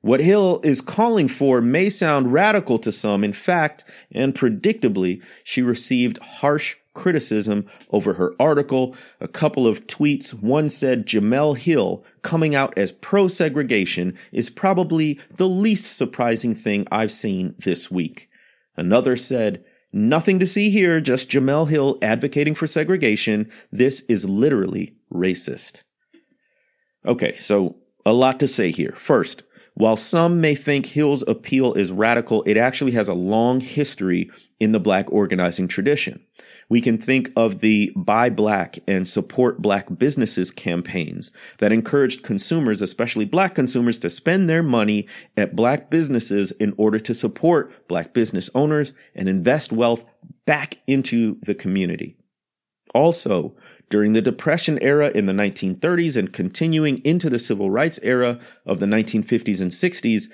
What 0.00 0.20
Hill 0.20 0.60
is 0.62 0.80
calling 0.80 1.26
for 1.28 1.60
may 1.60 1.88
sound 1.88 2.32
radical 2.32 2.78
to 2.78 2.92
some. 2.92 3.24
In 3.24 3.32
fact, 3.32 3.84
and 4.12 4.34
predictably, 4.34 5.22
she 5.42 5.60
received 5.60 6.18
harsh 6.18 6.76
criticism 6.94 7.66
over 7.90 8.14
her 8.14 8.34
article, 8.40 8.96
a 9.20 9.28
couple 9.28 9.66
of 9.66 9.86
tweets. 9.86 10.32
One 10.34 10.68
said 10.68 11.06
Jemele 11.06 11.58
Hill 11.58 12.04
coming 12.22 12.54
out 12.54 12.76
as 12.76 12.92
pro 12.92 13.28
segregation 13.28 14.16
is 14.32 14.50
probably 14.50 15.18
the 15.36 15.48
least 15.48 15.96
surprising 15.96 16.54
thing 16.54 16.86
I've 16.90 17.12
seen 17.12 17.54
this 17.58 17.90
week. 17.90 18.28
Another 18.76 19.16
said, 19.16 19.64
Nothing 19.92 20.38
to 20.38 20.46
see 20.46 20.70
here, 20.70 21.00
just 21.00 21.30
Jemele 21.30 21.70
Hill 21.70 21.98
advocating 22.02 22.54
for 22.54 22.66
segregation. 22.66 23.50
This 23.72 24.02
is 24.02 24.28
literally 24.28 24.96
racist. 25.12 25.82
Okay, 27.06 27.34
so 27.34 27.76
a 28.04 28.12
lot 28.12 28.38
to 28.40 28.48
say 28.48 28.70
here. 28.70 28.94
First, 28.96 29.44
While 29.78 29.94
some 29.94 30.40
may 30.40 30.56
think 30.56 30.86
Hill's 30.86 31.22
appeal 31.28 31.72
is 31.72 31.92
radical, 31.92 32.42
it 32.42 32.56
actually 32.56 32.90
has 32.92 33.06
a 33.06 33.14
long 33.14 33.60
history 33.60 34.28
in 34.58 34.72
the 34.72 34.80
black 34.80 35.06
organizing 35.12 35.68
tradition. 35.68 36.20
We 36.68 36.80
can 36.80 36.98
think 36.98 37.30
of 37.36 37.60
the 37.60 37.92
Buy 37.94 38.28
Black 38.28 38.80
and 38.88 39.06
Support 39.06 39.62
Black 39.62 39.86
Businesses 39.96 40.50
campaigns 40.50 41.30
that 41.58 41.70
encouraged 41.70 42.24
consumers, 42.24 42.82
especially 42.82 43.24
black 43.24 43.54
consumers, 43.54 44.00
to 44.00 44.10
spend 44.10 44.50
their 44.50 44.64
money 44.64 45.06
at 45.36 45.54
black 45.54 45.90
businesses 45.90 46.50
in 46.50 46.74
order 46.76 46.98
to 46.98 47.14
support 47.14 47.86
black 47.86 48.12
business 48.12 48.50
owners 48.56 48.92
and 49.14 49.28
invest 49.28 49.70
wealth 49.70 50.02
back 50.44 50.78
into 50.88 51.38
the 51.42 51.54
community. 51.54 52.16
Also, 52.94 53.54
during 53.90 54.12
the 54.12 54.22
Depression 54.22 54.78
era 54.80 55.10
in 55.14 55.26
the 55.26 55.32
1930s 55.32 56.16
and 56.16 56.32
continuing 56.32 56.98
into 56.98 57.30
the 57.30 57.38
Civil 57.38 57.70
Rights 57.70 57.98
era 58.02 58.38
of 58.66 58.80
the 58.80 58.86
1950s 58.86 59.60
and 59.60 59.70
60s, 59.70 60.24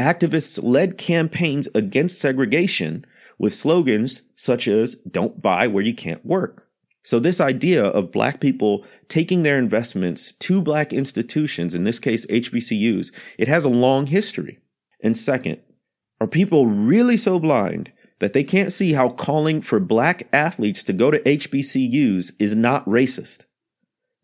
activists 0.00 0.62
led 0.62 0.96
campaigns 0.96 1.68
against 1.74 2.20
segregation 2.20 3.04
with 3.38 3.54
slogans 3.54 4.22
such 4.34 4.68
as 4.68 4.94
don't 4.94 5.42
buy 5.42 5.66
where 5.66 5.84
you 5.84 5.94
can't 5.94 6.24
work. 6.24 6.66
So 7.02 7.18
this 7.18 7.40
idea 7.40 7.84
of 7.84 8.12
black 8.12 8.40
people 8.40 8.84
taking 9.08 9.42
their 9.42 9.58
investments 9.58 10.32
to 10.32 10.60
black 10.60 10.92
institutions, 10.92 11.74
in 11.74 11.84
this 11.84 11.98
case 11.98 12.26
HBCUs, 12.26 13.10
it 13.38 13.48
has 13.48 13.64
a 13.64 13.70
long 13.70 14.06
history. 14.06 14.58
And 15.02 15.16
second, 15.16 15.60
are 16.20 16.26
people 16.26 16.66
really 16.66 17.16
so 17.16 17.38
blind 17.38 17.90
that 18.20 18.32
they 18.32 18.44
can't 18.44 18.72
see 18.72 18.92
how 18.92 19.08
calling 19.08 19.60
for 19.60 19.80
black 19.80 20.28
athletes 20.32 20.82
to 20.84 20.92
go 20.92 21.10
to 21.10 21.18
HBCUs 21.20 22.32
is 22.38 22.54
not 22.54 22.86
racist? 22.86 23.44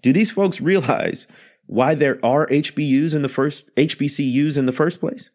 Do 0.02 0.12
these 0.12 0.30
folks 0.30 0.60
realize 0.60 1.26
why 1.66 1.94
there 1.94 2.24
are 2.24 2.46
HBUs 2.46 3.14
in 3.14 3.22
the 3.22 3.28
first 3.28 3.74
HBCUs 3.74 4.56
in 4.56 4.66
the 4.66 4.72
first 4.72 5.00
place? 5.00 5.30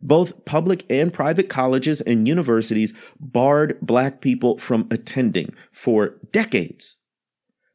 Both 0.00 0.44
public 0.44 0.84
and 0.90 1.12
private 1.12 1.48
colleges 1.48 2.00
and 2.00 2.28
universities 2.28 2.92
barred 3.18 3.78
black 3.80 4.20
people 4.20 4.58
from 4.58 4.86
attending 4.90 5.54
for 5.72 6.16
decades. 6.32 6.96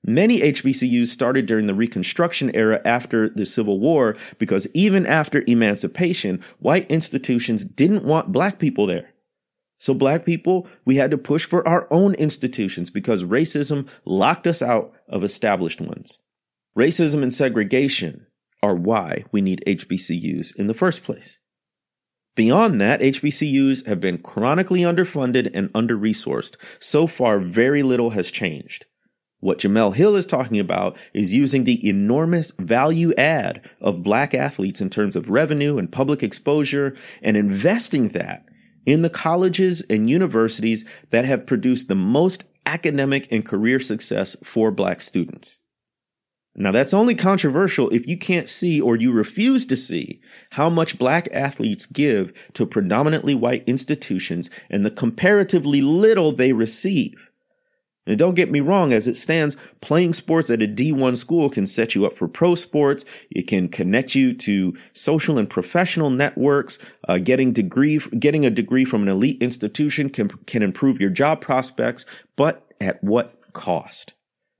Many 0.03 0.39
HBCUs 0.39 1.07
started 1.07 1.45
during 1.45 1.67
the 1.67 1.75
Reconstruction 1.75 2.55
era 2.55 2.81
after 2.85 3.29
the 3.29 3.45
Civil 3.45 3.79
War 3.79 4.15
because 4.39 4.67
even 4.73 5.05
after 5.05 5.43
emancipation, 5.45 6.43
white 6.57 6.89
institutions 6.89 7.63
didn't 7.63 8.03
want 8.03 8.31
black 8.31 8.57
people 8.57 8.87
there. 8.87 9.10
So, 9.81 9.95
black 9.95 10.25
people, 10.25 10.67
we 10.85 10.97
had 10.97 11.09
to 11.09 11.17
push 11.17 11.43
for 11.43 11.67
our 11.67 11.87
own 11.89 12.13
institutions 12.13 12.91
because 12.91 13.23
racism 13.23 13.87
locked 14.05 14.45
us 14.45 14.61
out 14.61 14.93
of 15.09 15.23
established 15.23 15.81
ones. 15.81 16.19
Racism 16.77 17.23
and 17.23 17.33
segregation 17.33 18.27
are 18.61 18.75
why 18.75 19.25
we 19.31 19.41
need 19.41 19.63
HBCUs 19.65 20.55
in 20.55 20.67
the 20.67 20.75
first 20.75 21.01
place. 21.01 21.39
Beyond 22.35 22.79
that, 22.79 23.01
HBCUs 23.01 23.87
have 23.87 23.99
been 23.99 24.19
chronically 24.19 24.81
underfunded 24.81 25.49
and 25.51 25.71
under 25.73 25.97
resourced. 25.97 26.57
So 26.79 27.07
far, 27.07 27.39
very 27.39 27.81
little 27.81 28.11
has 28.11 28.29
changed. 28.29 28.85
What 29.39 29.57
Jemele 29.57 29.95
Hill 29.95 30.15
is 30.15 30.27
talking 30.27 30.59
about 30.59 30.95
is 31.11 31.33
using 31.33 31.63
the 31.63 31.89
enormous 31.89 32.51
value 32.59 33.15
add 33.17 33.67
of 33.81 34.03
black 34.03 34.35
athletes 34.35 34.79
in 34.79 34.91
terms 34.91 35.15
of 35.15 35.31
revenue 35.31 35.79
and 35.79 35.91
public 35.91 36.21
exposure 36.21 36.95
and 37.23 37.35
investing 37.35 38.09
that 38.09 38.45
in 38.85 39.01
the 39.01 39.09
colleges 39.09 39.81
and 39.89 40.09
universities 40.09 40.85
that 41.09 41.25
have 41.25 41.45
produced 41.45 41.87
the 41.87 41.95
most 41.95 42.45
academic 42.65 43.27
and 43.31 43.45
career 43.45 43.79
success 43.79 44.35
for 44.43 44.71
black 44.71 45.01
students. 45.01 45.59
Now, 46.53 46.71
that's 46.71 46.93
only 46.93 47.15
controversial 47.15 47.89
if 47.91 48.05
you 48.07 48.17
can't 48.17 48.49
see 48.49 48.81
or 48.81 48.97
you 48.97 49.13
refuse 49.13 49.65
to 49.67 49.77
see 49.77 50.19
how 50.51 50.69
much 50.69 50.97
black 50.97 51.29
athletes 51.31 51.85
give 51.85 52.33
to 52.53 52.65
predominantly 52.65 53.33
white 53.33 53.63
institutions 53.67 54.49
and 54.69 54.85
the 54.85 54.91
comparatively 54.91 55.81
little 55.81 56.33
they 56.33 56.51
receive. 56.51 57.15
And 58.07 58.17
don't 58.17 58.33
get 58.33 58.49
me 58.49 58.61
wrong, 58.61 58.93
as 58.93 59.07
it 59.07 59.15
stands, 59.15 59.55
playing 59.79 60.13
sports 60.13 60.49
at 60.49 60.63
a 60.63 60.67
D1 60.67 61.17
school 61.17 61.49
can 61.49 61.67
set 61.67 61.93
you 61.93 62.05
up 62.05 62.13
for 62.13 62.27
pro 62.27 62.55
sports. 62.55 63.05
It 63.29 63.47
can 63.47 63.69
connect 63.69 64.15
you 64.15 64.33
to 64.33 64.75
social 64.93 65.37
and 65.37 65.47
professional 65.47 66.09
networks. 66.09 66.79
Uh, 67.07 67.19
getting 67.19 67.53
degree, 67.53 67.99
getting 68.17 68.43
a 68.45 68.49
degree 68.49 68.85
from 68.85 69.03
an 69.03 69.09
elite 69.09 69.41
institution 69.41 70.09
can, 70.09 70.29
can 70.47 70.63
improve 70.63 70.99
your 70.99 71.11
job 71.11 71.41
prospects, 71.41 72.05
but 72.35 72.65
at 72.81 73.03
what 73.03 73.39
cost? 73.53 74.13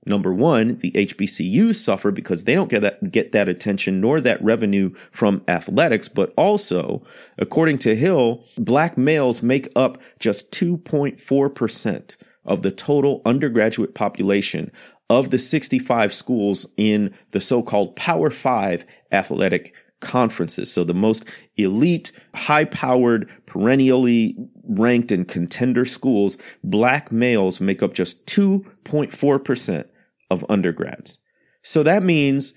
Number 0.04 0.32
one, 0.32 0.78
the 0.78 0.90
HBCUs 0.92 1.76
suffer 1.76 2.10
because 2.10 2.44
they 2.44 2.54
don't 2.54 2.70
get 2.70 2.82
that, 2.82 3.10
get 3.10 3.32
that 3.32 3.48
attention 3.48 4.00
nor 4.00 4.20
that 4.20 4.42
revenue 4.42 4.92
from 5.12 5.42
athletics. 5.46 6.08
But 6.08 6.32
also, 6.36 7.04
according 7.38 7.78
to 7.78 7.94
Hill, 7.94 8.44
black 8.56 8.98
males 8.98 9.42
make 9.42 9.68
up 9.76 10.00
just 10.18 10.50
2.4% 10.50 12.16
of 12.44 12.62
the 12.62 12.70
total 12.70 13.22
undergraduate 13.24 13.94
population 13.94 14.70
of 15.10 15.30
the 15.30 15.38
65 15.38 16.12
schools 16.14 16.66
in 16.76 17.14
the 17.32 17.40
so-called 17.40 17.94
Power 17.96 18.30
Five 18.30 18.84
athletic 19.10 19.74
conferences. 20.00 20.72
So 20.72 20.84
the 20.84 20.94
most 20.94 21.24
elite, 21.56 22.12
high 22.34 22.64
powered, 22.64 23.30
perennially 23.46 24.36
ranked 24.64 25.12
and 25.12 25.26
contender 25.26 25.84
schools, 25.84 26.36
black 26.64 27.12
males 27.12 27.60
make 27.60 27.82
up 27.82 27.94
just 27.94 28.26
2.4% 28.26 29.84
of 30.30 30.44
undergrads. 30.48 31.18
So 31.62 31.82
that 31.84 32.02
means 32.02 32.54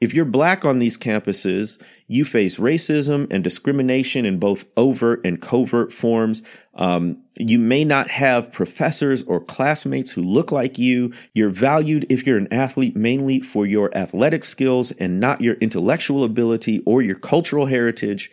if 0.00 0.14
you're 0.14 0.24
black 0.24 0.64
on 0.64 0.78
these 0.78 0.96
campuses, 0.96 1.80
you 2.08 2.24
face 2.24 2.56
racism 2.56 3.26
and 3.30 3.42
discrimination 3.42 4.24
in 4.24 4.38
both 4.38 4.64
overt 4.76 5.20
and 5.24 5.40
covert 5.42 5.92
forms. 5.92 6.42
Um, 6.74 7.24
you 7.36 7.58
may 7.58 7.84
not 7.84 8.10
have 8.10 8.52
professors 8.52 9.24
or 9.24 9.40
classmates 9.40 10.12
who 10.12 10.22
look 10.22 10.52
like 10.52 10.78
you. 10.78 11.12
You're 11.34 11.50
valued 11.50 12.06
if 12.08 12.26
you're 12.26 12.38
an 12.38 12.52
athlete 12.52 12.94
mainly 12.94 13.40
for 13.40 13.66
your 13.66 13.96
athletic 13.96 14.44
skills 14.44 14.92
and 14.92 15.18
not 15.18 15.40
your 15.40 15.54
intellectual 15.54 16.22
ability 16.22 16.80
or 16.86 17.02
your 17.02 17.18
cultural 17.18 17.66
heritage. 17.66 18.30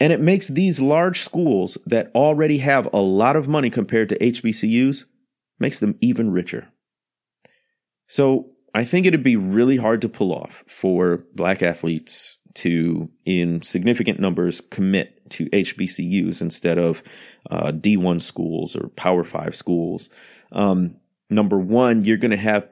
And 0.00 0.12
it 0.12 0.20
makes 0.20 0.46
these 0.46 0.80
large 0.80 1.20
schools 1.20 1.76
that 1.86 2.12
already 2.14 2.58
have 2.58 2.88
a 2.92 3.00
lot 3.00 3.34
of 3.34 3.48
money 3.48 3.68
compared 3.68 4.08
to 4.10 4.18
HBCUs, 4.18 5.04
makes 5.58 5.80
them 5.80 5.96
even 6.00 6.30
richer. 6.30 6.68
So 8.06 8.52
I 8.74 8.84
think 8.84 9.06
it'd 9.06 9.24
be 9.24 9.36
really 9.36 9.76
hard 9.76 10.00
to 10.02 10.08
pull 10.08 10.32
off 10.32 10.62
for 10.68 11.24
black 11.34 11.62
athletes 11.62 12.37
to, 12.58 13.08
in 13.24 13.62
significant 13.62 14.18
numbers, 14.18 14.60
commit 14.60 15.30
to 15.30 15.46
HBCUs 15.50 16.40
instead 16.40 16.78
of 16.78 17.02
uh, 17.50 17.72
D1 17.72 18.22
schools 18.22 18.74
or 18.74 18.88
Power 18.90 19.24
Five 19.24 19.54
schools. 19.54 20.08
Um, 20.52 20.96
number 21.30 21.58
one, 21.58 22.04
you're 22.04 22.16
going 22.16 22.32
to 22.32 22.36
have 22.36 22.68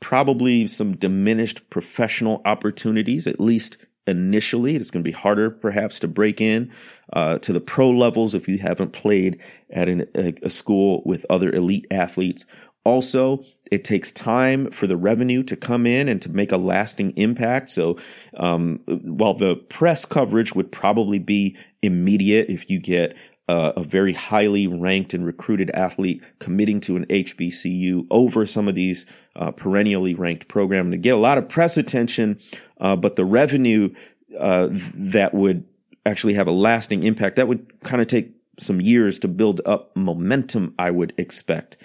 probably 0.00 0.66
some 0.66 0.96
diminished 0.96 1.70
professional 1.70 2.42
opportunities, 2.44 3.26
at 3.26 3.40
least 3.40 3.78
initially. 4.06 4.76
It's 4.76 4.90
going 4.90 5.02
to 5.02 5.08
be 5.08 5.16
harder, 5.16 5.50
perhaps, 5.50 5.98
to 6.00 6.08
break 6.08 6.40
in 6.40 6.70
uh, 7.12 7.38
to 7.38 7.52
the 7.52 7.60
pro 7.60 7.90
levels 7.90 8.34
if 8.34 8.46
you 8.46 8.58
haven't 8.58 8.92
played 8.92 9.40
at 9.70 9.88
an, 9.88 10.06
a, 10.14 10.34
a 10.42 10.50
school 10.50 11.02
with 11.06 11.24
other 11.30 11.50
elite 11.50 11.86
athletes. 11.90 12.44
Also, 12.84 13.42
it 13.70 13.84
takes 13.84 14.12
time 14.12 14.70
for 14.70 14.86
the 14.86 14.96
revenue 14.96 15.42
to 15.44 15.56
come 15.56 15.86
in 15.86 16.08
and 16.08 16.20
to 16.22 16.28
make 16.28 16.52
a 16.52 16.56
lasting 16.56 17.12
impact. 17.16 17.70
So, 17.70 17.96
um, 18.36 18.80
while 18.86 19.34
the 19.34 19.56
press 19.56 20.04
coverage 20.04 20.54
would 20.54 20.70
probably 20.70 21.18
be 21.18 21.56
immediate 21.82 22.50
if 22.50 22.68
you 22.68 22.78
get 22.78 23.16
uh, 23.48 23.72
a 23.76 23.84
very 23.84 24.12
highly 24.12 24.66
ranked 24.66 25.12
and 25.12 25.26
recruited 25.26 25.70
athlete 25.70 26.22
committing 26.38 26.80
to 26.80 26.96
an 26.96 27.04
HBCU 27.06 28.06
over 28.10 28.46
some 28.46 28.68
of 28.68 28.74
these 28.74 29.04
uh, 29.36 29.50
perennially 29.50 30.14
ranked 30.14 30.48
programs 30.48 30.92
to 30.92 30.96
get 30.96 31.14
a 31.14 31.18
lot 31.18 31.36
of 31.36 31.48
press 31.48 31.76
attention, 31.76 32.40
uh, 32.80 32.96
but 32.96 33.16
the 33.16 33.24
revenue 33.24 33.92
uh, 34.38 34.68
that 34.70 35.34
would 35.34 35.64
actually 36.06 36.34
have 36.34 36.46
a 36.46 36.52
lasting 36.52 37.02
impact 37.02 37.36
that 37.36 37.48
would 37.48 37.80
kind 37.82 38.00
of 38.00 38.06
take 38.08 38.30
some 38.58 38.80
years 38.80 39.18
to 39.18 39.28
build 39.28 39.60
up 39.66 39.94
momentum. 39.96 40.74
I 40.78 40.90
would 40.90 41.12
expect. 41.18 41.76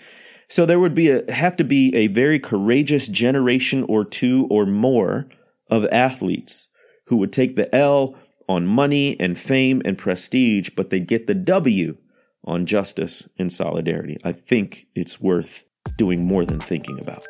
So 0.49 0.65
there 0.65 0.79
would 0.79 0.95
be 0.95 1.09
a, 1.09 1.31
have 1.31 1.55
to 1.57 1.63
be 1.63 1.95
a 1.95 2.07
very 2.07 2.39
courageous 2.39 3.07
generation 3.07 3.85
or 3.87 4.03
two 4.03 4.47
or 4.49 4.65
more 4.65 5.27
of 5.69 5.85
athletes 5.91 6.69
who 7.05 7.17
would 7.17 7.31
take 7.31 7.55
the 7.55 7.73
L 7.73 8.15
on 8.47 8.65
money 8.65 9.19
and 9.19 9.37
fame 9.37 9.81
and 9.85 9.97
prestige, 9.97 10.71
but 10.75 10.89
they 10.89 10.99
get 10.99 11.27
the 11.27 11.35
W 11.35 11.97
on 12.43 12.65
justice 12.65 13.29
and 13.37 13.53
solidarity. 13.53 14.17
I 14.23 14.31
think 14.31 14.87
it's 14.95 15.21
worth 15.21 15.65
doing 15.97 16.25
more 16.25 16.45
than 16.45 16.59
thinking 16.59 16.99
about. 16.99 17.23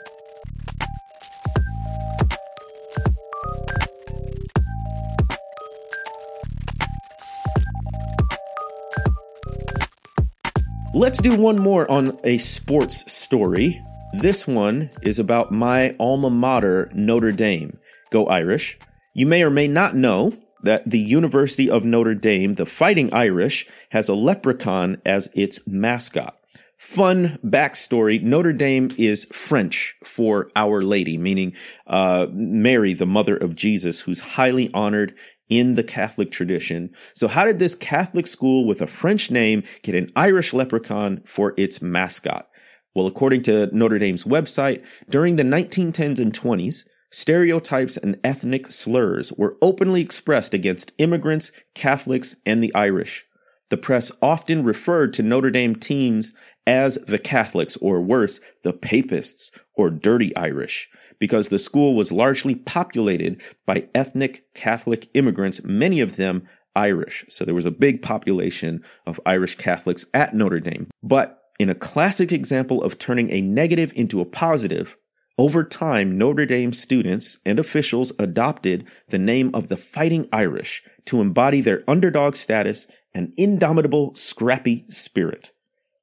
Let's 10.99 11.21
do 11.21 11.37
one 11.37 11.57
more 11.57 11.89
on 11.89 12.19
a 12.25 12.39
sports 12.39 13.09
story. 13.09 13.81
This 14.11 14.45
one 14.45 14.89
is 15.01 15.17
about 15.17 15.49
my 15.49 15.95
alma 15.97 16.29
mater, 16.29 16.91
Notre 16.93 17.31
Dame. 17.31 17.79
Go 18.11 18.27
Irish. 18.27 18.77
You 19.13 19.25
may 19.25 19.41
or 19.41 19.49
may 19.49 19.69
not 19.69 19.95
know 19.95 20.33
that 20.63 20.89
the 20.89 20.99
University 20.99 21.69
of 21.69 21.85
Notre 21.85 22.15
Dame, 22.15 22.55
the 22.55 22.65
Fighting 22.65 23.13
Irish, 23.13 23.65
has 23.91 24.09
a 24.09 24.13
leprechaun 24.13 25.01
as 25.05 25.29
its 25.33 25.61
mascot. 25.65 26.37
Fun 26.77 27.39
backstory 27.45 28.21
Notre 28.21 28.51
Dame 28.51 28.91
is 28.97 29.23
French 29.31 29.95
for 30.03 30.51
Our 30.53 30.81
Lady, 30.81 31.17
meaning 31.17 31.53
uh, 31.87 32.27
Mary, 32.33 32.93
the 32.93 33.05
mother 33.05 33.37
of 33.37 33.55
Jesus, 33.55 34.01
who's 34.01 34.19
highly 34.19 34.69
honored 34.73 35.15
in 35.49 35.73
the 35.73 35.83
Catholic 35.83 36.31
tradition. 36.31 36.91
So, 37.13 37.27
how 37.27 37.45
did 37.45 37.59
this 37.59 37.75
Catholic 37.75 38.27
school 38.27 38.65
with 38.65 38.81
a 38.81 38.87
French 38.87 39.29
name 39.29 39.63
get 39.81 39.95
an 39.95 40.11
Irish 40.15 40.53
leprechaun 40.53 41.21
for 41.25 41.53
its 41.57 41.81
mascot? 41.81 42.47
Well, 42.95 43.07
according 43.07 43.43
to 43.43 43.75
Notre 43.75 43.99
Dame's 43.99 44.23
website, 44.23 44.83
during 45.09 45.35
the 45.35 45.43
1910s 45.43 46.19
and 46.19 46.33
20s, 46.33 46.85
stereotypes 47.11 47.97
and 47.97 48.19
ethnic 48.23 48.71
slurs 48.71 49.33
were 49.33 49.57
openly 49.61 50.01
expressed 50.01 50.53
against 50.53 50.91
immigrants, 50.97 51.51
Catholics, 51.75 52.35
and 52.45 52.63
the 52.63 52.73
Irish. 52.73 53.25
The 53.69 53.77
press 53.77 54.11
often 54.21 54.63
referred 54.63 55.13
to 55.13 55.23
Notre 55.23 55.51
Dame 55.51 55.75
teams 55.75 56.33
as 56.65 56.95
the 57.07 57.19
Catholics, 57.19 57.77
or 57.77 58.01
worse, 58.01 58.39
the 58.63 58.73
Papists, 58.73 59.51
or 59.75 59.89
Dirty 59.89 60.35
Irish, 60.35 60.89
because 61.19 61.49
the 61.49 61.59
school 61.59 61.95
was 61.95 62.11
largely 62.11 62.55
populated 62.55 63.41
by 63.65 63.87
ethnic 63.93 64.43
Catholic 64.53 65.09
immigrants, 65.13 65.63
many 65.63 65.99
of 65.99 66.15
them 66.15 66.47
Irish. 66.75 67.25
So 67.29 67.45
there 67.45 67.55
was 67.55 67.65
a 67.65 67.71
big 67.71 68.01
population 68.01 68.83
of 69.05 69.19
Irish 69.25 69.55
Catholics 69.55 70.05
at 70.13 70.33
Notre 70.33 70.59
Dame. 70.59 70.87
But 71.03 71.41
in 71.59 71.69
a 71.69 71.75
classic 71.75 72.31
example 72.31 72.81
of 72.83 72.97
turning 72.97 73.31
a 73.31 73.41
negative 73.41 73.91
into 73.95 74.21
a 74.21 74.25
positive, 74.25 74.95
over 75.37 75.63
time, 75.63 76.17
Notre 76.17 76.45
Dame 76.45 76.73
students 76.73 77.37
and 77.45 77.59
officials 77.59 78.11
adopted 78.19 78.85
the 79.07 79.17
name 79.17 79.51
of 79.53 79.69
the 79.69 79.77
Fighting 79.77 80.27
Irish 80.33 80.83
to 81.05 81.21
embody 81.21 81.61
their 81.61 81.83
underdog 81.87 82.35
status 82.35 82.87
and 83.13 83.33
indomitable, 83.37 84.13
scrappy 84.15 84.85
spirit. 84.89 85.53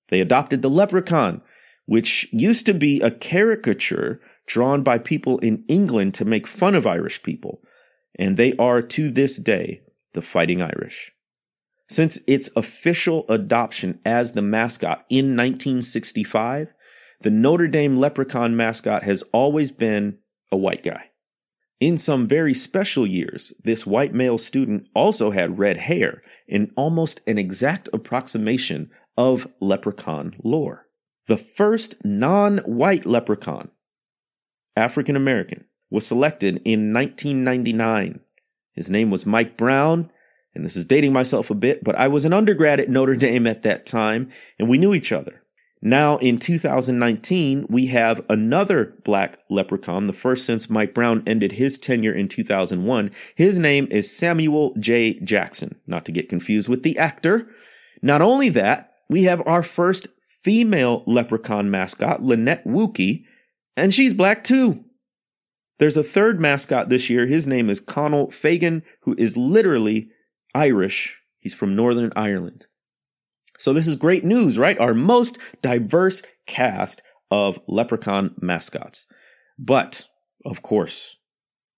They 0.09 0.21
adopted 0.21 0.63
the 0.63 0.71
leprechaun, 0.71 1.43
which 1.85 2.29
used 2.33 2.65
to 2.67 2.75
be 2.75 3.01
a 3.03 3.11
caricature 3.11 4.21
drawn 4.47 4.83
by 4.83 4.99
people 4.99 5.39
in 5.39 5.65
England 5.69 6.15
to 6.15 6.25
make 6.25 6.47
fun 6.47 6.75
of 6.75 6.87
Irish 6.87 7.23
people, 7.23 7.61
and 8.19 8.37
they 8.37 8.55
are 8.57 8.81
to 8.81 9.11
this 9.11 9.37
day 9.37 9.83
the 10.15 10.23
Fighting 10.23 10.63
Irish. 10.63 11.13
Since 11.89 12.19
its 12.27 12.49
official 12.57 13.25
adoption 13.29 14.01
as 14.05 14.33
the 14.33 14.43
mascot 14.43 15.05
in 15.09 15.37
1965, 15.37 16.69
the 17.21 17.31
Notre 17.31 17.69
Dame 17.69 17.97
Leprechaun 17.97 18.57
mascot 18.57 19.05
has 19.05 19.23
always 19.33 19.71
been 19.71 20.19
a 20.51 20.57
white 20.57 20.83
guy. 20.83 21.11
In 21.79 21.99
some 21.99 22.27
very 22.27 22.55
special 22.55 23.07
years, 23.07 23.53
this 23.63 23.87
white 23.87 24.15
male 24.15 24.39
student 24.39 24.89
also 24.95 25.31
had 25.31 25.59
red 25.59 25.77
hair 25.77 26.23
in 26.49 26.73
almost 26.77 27.21
an 27.27 27.39
exact 27.39 27.89
approximation 27.93 28.91
of 29.17 29.47
leprechaun 29.61 30.37
lore. 30.43 30.87
The 31.27 31.37
first 31.37 31.97
non 32.05 32.59
white 32.59 33.05
leprechaun, 33.05 33.71
African 34.77 35.17
American, 35.17 35.65
was 35.91 36.07
selected 36.07 36.61
in 36.65 36.93
1999. 36.93 38.21
His 38.73 38.91
name 38.91 39.11
was 39.11 39.25
Mike 39.25 39.57
Brown, 39.57 40.11
and 40.55 40.65
this 40.65 40.77
is 40.77 40.85
dating 40.85 41.13
myself 41.13 41.51
a 41.51 41.55
bit, 41.55 41.83
but 41.85 41.97
I 41.97 42.09
was 42.09 42.25
an 42.25 42.33
undergrad 42.33 42.81
at 42.81 42.89
Notre 42.89 43.17
Dame 43.17 43.47
at 43.47 43.63
that 43.63 43.87
time, 43.87 44.31
and 44.59 44.69
we 44.69 44.79
knew 44.79 44.95
each 44.95 45.13
other. 45.13 45.43
Now, 45.83 46.17
in 46.17 46.39
2019, 46.39 47.67
we 47.69 47.87
have 47.87 48.25
another 48.29 48.95
black 49.05 49.39
leprechaun, 49.51 50.07
the 50.07 50.13
first 50.13 50.45
since 50.45 50.71
Mike 50.71 50.95
Brown 50.95 51.23
ended 51.27 51.53
his 51.53 51.79
tenure 51.79 52.15
in 52.15 52.29
2001. 52.29 53.11
His 53.35 53.59
name 53.59 53.87
is 53.91 54.15
Samuel 54.15 54.75
J. 54.79 55.21
Jackson, 55.21 55.79
not 55.87 56.05
to 56.07 56.13
get 56.13 56.31
confused 56.31 56.69
with 56.69 56.83
the 56.83 56.99
actor. 56.99 57.49
Not 58.03 58.23
only 58.23 58.49
that, 58.51 58.95
we 59.09 59.25
have 59.25 59.47
our 59.47 59.63
first 59.63 60.09
female 60.43 61.05
leprechaun 61.07 61.71
mascot, 61.71 62.23
Lynnette 62.23 62.67
Wukie, 62.67 63.25
and 63.77 63.93
she's 63.93 64.15
black 64.15 64.45
too. 64.45 64.85
There's 65.79 65.97
a 65.97 66.05
third 66.05 66.41
mascot 66.41 66.89
this 66.89 67.11
year. 67.11 67.27
His 67.27 67.47
name 67.47 67.69
is 67.69 67.81
Conall 67.81 68.33
Fagan, 68.33 68.83
who 69.03 69.15
is 69.19 69.37
literally 69.37 70.09
Irish. 70.55 71.21
He's 71.39 71.55
from 71.55 71.77
Northern 71.77 72.13
Ireland. 72.17 72.67
So 73.59 73.73
this 73.73 73.89
is 73.89 73.97
great 73.97 74.25
news, 74.25 74.59
right? 74.59 74.79
Our 74.79 74.95
most 74.95 75.39
diverse 75.63 76.23
cast 76.47 77.03
of 77.31 77.61
leprechaun 77.67 78.35
mascots. 78.41 79.07
But, 79.59 80.09
of 80.45 80.63
course, 80.63 81.17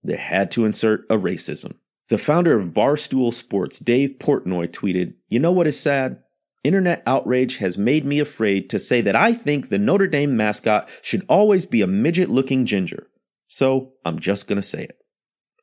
they 0.03 0.17
had 0.17 0.51
to 0.53 0.65
insert 0.65 1.05
a 1.11 1.17
racism. 1.17 1.77
The 2.09 2.19
founder 2.19 2.59
of 2.59 2.69
Barstool 2.69 3.33
Sports, 3.35 3.79
Dave 3.79 4.17
Portnoy, 4.19 4.69
tweeted, 4.69 5.15
You 5.29 5.41
know 5.41 5.53
what 5.53 5.67
is 5.67 5.79
sad? 5.79 6.23
Internet 6.65 7.03
outrage 7.07 7.59
has 7.59 7.79
made 7.79 8.05
me 8.05 8.19
afraid 8.19 8.69
to 8.71 8.79
say 8.79 9.01
that 9.01 9.17
I 9.17 9.33
think 9.33 9.69
the 9.69 9.79
Notre 9.79 10.09
Dame 10.09 10.37
mascot 10.37 10.89
should 11.03 11.25
always 11.29 11.67
be 11.67 11.83
a 11.83 11.87
midget 11.87 12.29
looking 12.29 12.67
ginger. 12.67 13.07
So 13.47 13.93
I'm 14.05 14.19
just 14.19 14.47
going 14.47 14.57
to 14.57 14.63
say 14.63 14.85
it. 14.85 14.99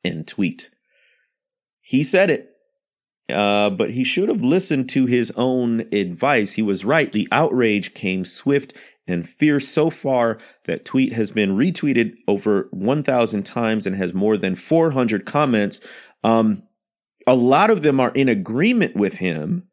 End 0.04 0.26
tweet. 0.26 0.70
He 1.80 2.02
said 2.02 2.30
it. 2.30 2.50
Uh, 3.28 3.70
but 3.70 3.90
he 3.90 4.04
should 4.04 4.28
have 4.28 4.40
listened 4.40 4.88
to 4.88 5.06
his 5.06 5.32
own 5.36 5.80
advice. 5.92 6.52
He 6.52 6.62
was 6.62 6.84
right. 6.84 7.10
The 7.10 7.28
outrage 7.32 7.92
came 7.92 8.24
swift 8.24 8.76
and 9.08 9.28
fierce 9.28 9.68
so 9.68 9.90
far 9.90 10.38
that 10.64 10.84
tweet 10.84 11.12
has 11.12 11.30
been 11.30 11.56
retweeted 11.56 12.14
over 12.28 12.68
1,000 12.70 13.42
times 13.44 13.86
and 13.86 13.96
has 13.96 14.14
more 14.14 14.36
than 14.36 14.54
400 14.54 15.26
comments. 15.26 15.80
Um, 16.22 16.62
a 17.26 17.34
lot 17.34 17.70
of 17.70 17.82
them 17.82 17.98
are 17.98 18.10
in 18.10 18.28
agreement 18.28 18.94
with 18.94 19.14
him, 19.14 19.68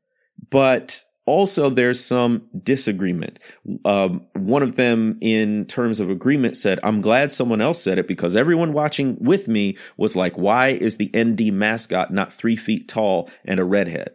but 0.50 1.04
also 1.26 1.70
there's 1.70 2.04
some 2.04 2.48
disagreement. 2.64 3.40
Um, 3.86 4.26
one 4.34 4.64
of 4.64 4.76
them, 4.76 5.18
in 5.22 5.66
terms 5.66 6.00
of 6.00 6.10
agreement, 6.10 6.58
said, 6.58 6.80
I'm 6.84 7.02
glad 7.02 7.32
someone 7.32 7.62
else 7.62 7.82
said 7.82 7.98
it 7.98 8.08
because 8.08 8.36
everyone 8.36 8.74
watching 8.74 9.18
with 9.20 9.48
me 9.48 9.78
was 9.98 10.16
like, 10.16 10.38
why 10.38 10.70
is 10.70 10.98
the 10.98 11.12
ND 11.18 11.54
mascot 11.54 12.12
not 12.12 12.34
three 12.34 12.56
feet 12.56 12.88
tall 12.88 13.30
and 13.46 13.60
a 13.60 13.64
redhead? 13.64 14.12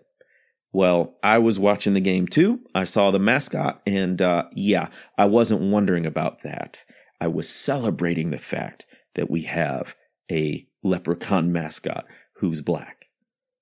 Well, 0.72 1.16
I 1.22 1.38
was 1.38 1.58
watching 1.58 1.94
the 1.94 2.00
game 2.00 2.26
too. 2.26 2.60
I 2.74 2.84
saw 2.84 3.10
the 3.10 3.18
mascot, 3.18 3.80
and 3.86 4.20
uh, 4.20 4.44
yeah, 4.52 4.88
I 5.16 5.24
wasn't 5.24 5.62
wondering 5.62 6.04
about 6.04 6.42
that. 6.42 6.84
I 7.20 7.26
was 7.26 7.48
celebrating 7.48 8.30
the 8.30 8.38
fact 8.38 8.86
that 9.14 9.30
we 9.30 9.42
have 9.42 9.94
a 10.30 10.66
leprechaun 10.84 11.52
mascot 11.52 12.04
who's 12.34 12.60
black. 12.60 13.06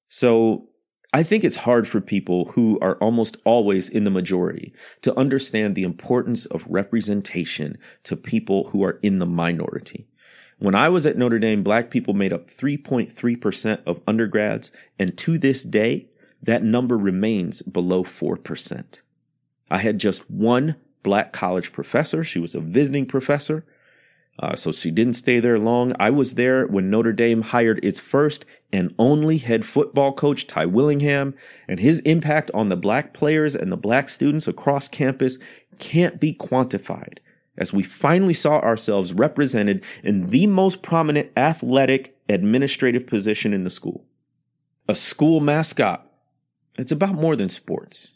So 0.09 0.69
I 1.13 1.23
think 1.23 1.45
it's 1.45 1.57
hard 1.57 1.87
for 1.89 2.01
people 2.01 2.47
who 2.53 2.79
are 2.81 2.97
almost 2.97 3.37
always 3.45 3.89
in 3.89 4.05
the 4.05 4.11
majority 4.11 4.73
to 5.03 5.17
understand 5.19 5.75
the 5.75 5.85
importance 5.85 6.47
of 6.47 6.67
representation 6.69 7.79
to 8.05 8.17
people 8.17 8.71
who 8.71 8.83
are 8.85 8.99
in 9.03 9.19
the 9.19 9.27
minority. 9.27 10.07
When 10.59 10.75
I 10.75 10.89
was 10.89 11.07
at 11.07 11.19
Notre 11.19 11.39
Dame, 11.39 11.63
black 11.63 11.91
people 11.91 12.15
made 12.15 12.33
up 12.33 12.51
3.3% 12.51 13.83
of 13.87 14.01
undergrads, 14.07 14.71
and 14.99 15.17
to 15.19 15.39
this 15.39 15.63
day, 15.63 16.09
that 16.43 16.63
number 16.63 16.97
remains 16.97 17.63
below 17.63 18.05
4%. 18.05 19.01
I 19.71 19.79
had 19.79 19.99
just 19.99 20.31
one 20.31 20.77
black 21.03 21.33
college 21.33 21.73
professor. 21.73 22.25
She 22.25 22.39
was 22.39 22.55
a 22.55 22.61
visiting 22.61 23.07
professor. 23.07 23.65
Uh, 24.39 24.55
so 24.55 24.71
she 24.71 24.91
didn't 24.91 25.15
stay 25.15 25.41
there 25.41 25.59
long. 25.59 25.95
I 25.99 26.11
was 26.11 26.35
there 26.35 26.67
when 26.67 26.91
Notre 26.91 27.13
Dame 27.13 27.43
hired 27.43 27.83
its 27.83 27.99
first 27.99 28.45
and 28.73 28.95
only 28.99 29.39
head 29.39 29.65
football 29.65 30.13
coach, 30.13 30.47
Ty 30.47 30.67
Willingham, 30.67 31.35
and 31.67 31.81
his 31.81 32.01
impact 32.01 32.51
on 32.53 32.69
the 32.69 32.77
black 32.77 33.15
players 33.15 33.57
and 33.57 33.73
the 33.73 33.77
black 33.77 34.09
students 34.09 34.47
across 34.47 34.89
campus 34.89 35.39
can't 35.79 36.21
be 36.21 36.35
quantified 36.35 37.19
as 37.59 37.73
we 37.73 37.83
finally 37.83 38.35
saw 38.35 38.59
ourselves 38.61 39.13
represented 39.13 39.83
in 40.03 40.29
the 40.29 40.47
most 40.47 40.83
prominent 40.83 41.31
athletic 41.37 42.17
administrative 42.29 43.07
position 43.07 43.53
in 43.53 43.65
the 43.65 43.71
school. 43.71 44.05
A 44.89 44.95
school 44.95 45.41
mascot. 45.41 46.11
It's 46.79 46.93
about 46.93 47.15
more 47.15 47.37
than 47.37 47.49
sports. 47.49 48.13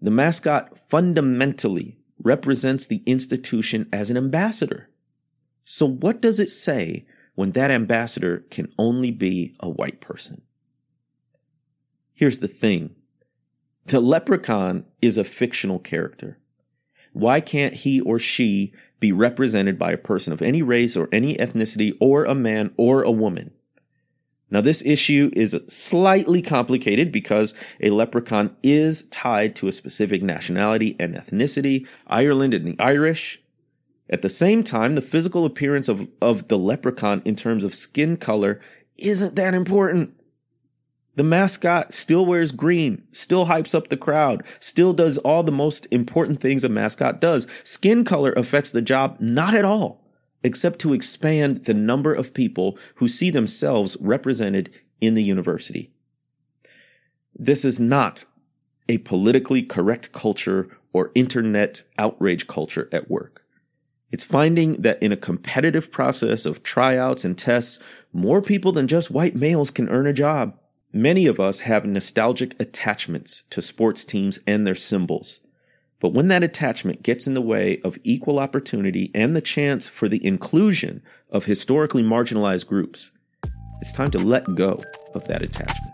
The 0.00 0.10
mascot 0.10 0.78
fundamentally 0.88 1.98
represents 2.22 2.86
the 2.86 3.02
institution 3.06 3.88
as 3.92 4.10
an 4.10 4.16
ambassador. 4.16 4.88
So, 5.72 5.86
what 5.86 6.20
does 6.20 6.40
it 6.40 6.50
say 6.50 7.06
when 7.36 7.52
that 7.52 7.70
ambassador 7.70 8.44
can 8.50 8.72
only 8.76 9.12
be 9.12 9.54
a 9.60 9.70
white 9.70 10.00
person? 10.00 10.42
Here's 12.12 12.40
the 12.40 12.48
thing 12.48 12.96
the 13.86 14.00
leprechaun 14.00 14.84
is 15.00 15.16
a 15.16 15.22
fictional 15.22 15.78
character. 15.78 16.38
Why 17.12 17.40
can't 17.40 17.72
he 17.72 18.00
or 18.00 18.18
she 18.18 18.72
be 18.98 19.12
represented 19.12 19.78
by 19.78 19.92
a 19.92 19.96
person 19.96 20.32
of 20.32 20.42
any 20.42 20.60
race 20.60 20.96
or 20.96 21.08
any 21.12 21.36
ethnicity 21.36 21.96
or 22.00 22.24
a 22.24 22.34
man 22.34 22.72
or 22.76 23.02
a 23.04 23.12
woman? 23.12 23.52
Now, 24.50 24.62
this 24.62 24.84
issue 24.84 25.30
is 25.36 25.56
slightly 25.68 26.42
complicated 26.42 27.12
because 27.12 27.54
a 27.80 27.90
leprechaun 27.90 28.56
is 28.64 29.04
tied 29.04 29.54
to 29.54 29.68
a 29.68 29.72
specific 29.72 30.20
nationality 30.20 30.96
and 30.98 31.14
ethnicity. 31.14 31.86
Ireland 32.08 32.54
and 32.54 32.66
the 32.66 32.76
Irish 32.80 33.40
at 34.10 34.22
the 34.22 34.28
same 34.28 34.64
time, 34.64 34.96
the 34.96 35.02
physical 35.02 35.44
appearance 35.44 35.88
of, 35.88 36.08
of 36.20 36.48
the 36.48 36.58
leprechaun 36.58 37.22
in 37.24 37.36
terms 37.36 37.64
of 37.64 37.74
skin 37.74 38.16
color 38.16 38.60
isn't 38.98 39.36
that 39.36 39.54
important. 39.54 40.14
The 41.14 41.22
mascot 41.22 41.94
still 41.94 42.26
wears 42.26 42.50
green, 42.50 43.04
still 43.12 43.46
hypes 43.46 43.74
up 43.74 43.88
the 43.88 43.96
crowd, 43.96 44.44
still 44.58 44.92
does 44.92 45.18
all 45.18 45.44
the 45.44 45.52
most 45.52 45.86
important 45.92 46.40
things 46.40 46.64
a 46.64 46.68
mascot 46.68 47.20
does. 47.20 47.46
Skin 47.62 48.04
color 48.04 48.32
affects 48.32 48.72
the 48.72 48.82
job 48.82 49.16
not 49.20 49.54
at 49.54 49.64
all, 49.64 50.04
except 50.42 50.80
to 50.80 50.92
expand 50.92 51.66
the 51.66 51.74
number 51.74 52.12
of 52.12 52.34
people 52.34 52.76
who 52.96 53.06
see 53.06 53.30
themselves 53.30 53.96
represented 54.00 54.70
in 55.00 55.14
the 55.14 55.22
university. 55.22 55.92
This 57.34 57.64
is 57.64 57.78
not 57.78 58.24
a 58.88 58.98
politically 58.98 59.62
correct 59.62 60.10
culture 60.12 60.68
or 60.92 61.12
internet 61.14 61.84
outrage 61.96 62.48
culture 62.48 62.88
at 62.92 63.08
work. 63.08 63.39
It's 64.10 64.24
finding 64.24 64.82
that 64.82 65.02
in 65.02 65.12
a 65.12 65.16
competitive 65.16 65.92
process 65.92 66.44
of 66.44 66.62
tryouts 66.62 67.24
and 67.24 67.38
tests, 67.38 67.78
more 68.12 68.42
people 68.42 68.72
than 68.72 68.88
just 68.88 69.10
white 69.10 69.36
males 69.36 69.70
can 69.70 69.88
earn 69.88 70.06
a 70.06 70.12
job. 70.12 70.58
Many 70.92 71.26
of 71.26 71.38
us 71.38 71.60
have 71.60 71.84
nostalgic 71.84 72.60
attachments 72.60 73.44
to 73.50 73.62
sports 73.62 74.04
teams 74.04 74.40
and 74.46 74.66
their 74.66 74.74
symbols. 74.74 75.38
But 76.00 76.12
when 76.12 76.28
that 76.28 76.42
attachment 76.42 77.02
gets 77.02 77.26
in 77.26 77.34
the 77.34 77.40
way 77.42 77.80
of 77.84 77.98
equal 78.02 78.38
opportunity 78.38 79.10
and 79.14 79.36
the 79.36 79.40
chance 79.40 79.86
for 79.86 80.08
the 80.08 80.24
inclusion 80.24 81.02
of 81.30 81.44
historically 81.44 82.02
marginalized 82.02 82.66
groups, 82.66 83.12
it's 83.80 83.92
time 83.92 84.10
to 84.10 84.18
let 84.18 84.56
go 84.56 84.82
of 85.14 85.28
that 85.28 85.42
attachment. 85.42 85.89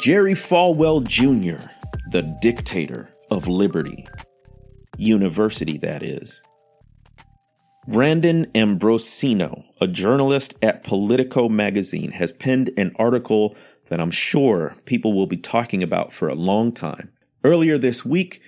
Jerry 0.00 0.32
Falwell 0.32 1.06
Jr., 1.06 1.62
the 2.10 2.22
dictator 2.40 3.10
of 3.30 3.46
liberty. 3.46 4.08
University, 4.96 5.76
that 5.76 6.02
is. 6.02 6.42
Brandon 7.86 8.46
Ambrosino, 8.54 9.64
a 9.78 9.86
journalist 9.86 10.54
at 10.62 10.84
Politico 10.84 11.50
magazine, 11.50 12.12
has 12.12 12.32
penned 12.32 12.70
an 12.78 12.92
article 12.98 13.54
that 13.90 14.00
I'm 14.00 14.10
sure 14.10 14.74
people 14.86 15.12
will 15.12 15.26
be 15.26 15.36
talking 15.36 15.82
about 15.82 16.14
for 16.14 16.28
a 16.28 16.34
long 16.34 16.72
time. 16.72 17.10
Earlier 17.44 17.76
this 17.76 18.02
week, 18.02 18.40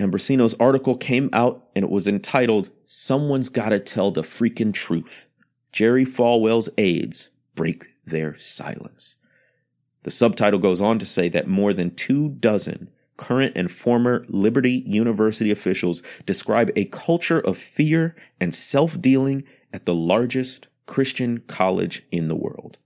Ambrosino's 0.00 0.54
article 0.54 0.96
came 0.96 1.30
out 1.32 1.68
and 1.76 1.84
it 1.84 1.90
was 1.90 2.08
entitled, 2.08 2.70
Someone's 2.84 3.48
Gotta 3.48 3.78
Tell 3.78 4.10
the 4.10 4.22
Freaking 4.22 4.74
Truth. 4.74 5.28
Jerry 5.70 6.04
Falwell's 6.04 6.68
aides 6.76 7.28
break 7.54 7.90
their 8.04 8.36
silence. 8.40 9.16
The 10.06 10.12
subtitle 10.12 10.60
goes 10.60 10.80
on 10.80 11.00
to 11.00 11.04
say 11.04 11.28
that 11.30 11.48
more 11.48 11.72
than 11.72 11.92
two 11.92 12.28
dozen 12.28 12.90
current 13.16 13.54
and 13.56 13.72
former 13.72 14.24
Liberty 14.28 14.84
University 14.86 15.50
officials 15.50 16.00
describe 16.24 16.70
a 16.76 16.84
culture 16.84 17.40
of 17.40 17.58
fear 17.58 18.14
and 18.40 18.54
self 18.54 19.00
dealing 19.00 19.42
at 19.72 19.84
the 19.84 19.96
largest 19.96 20.68
Christian 20.86 21.38
college 21.48 22.04
in 22.12 22.28
the 22.28 22.36
world. 22.36 22.78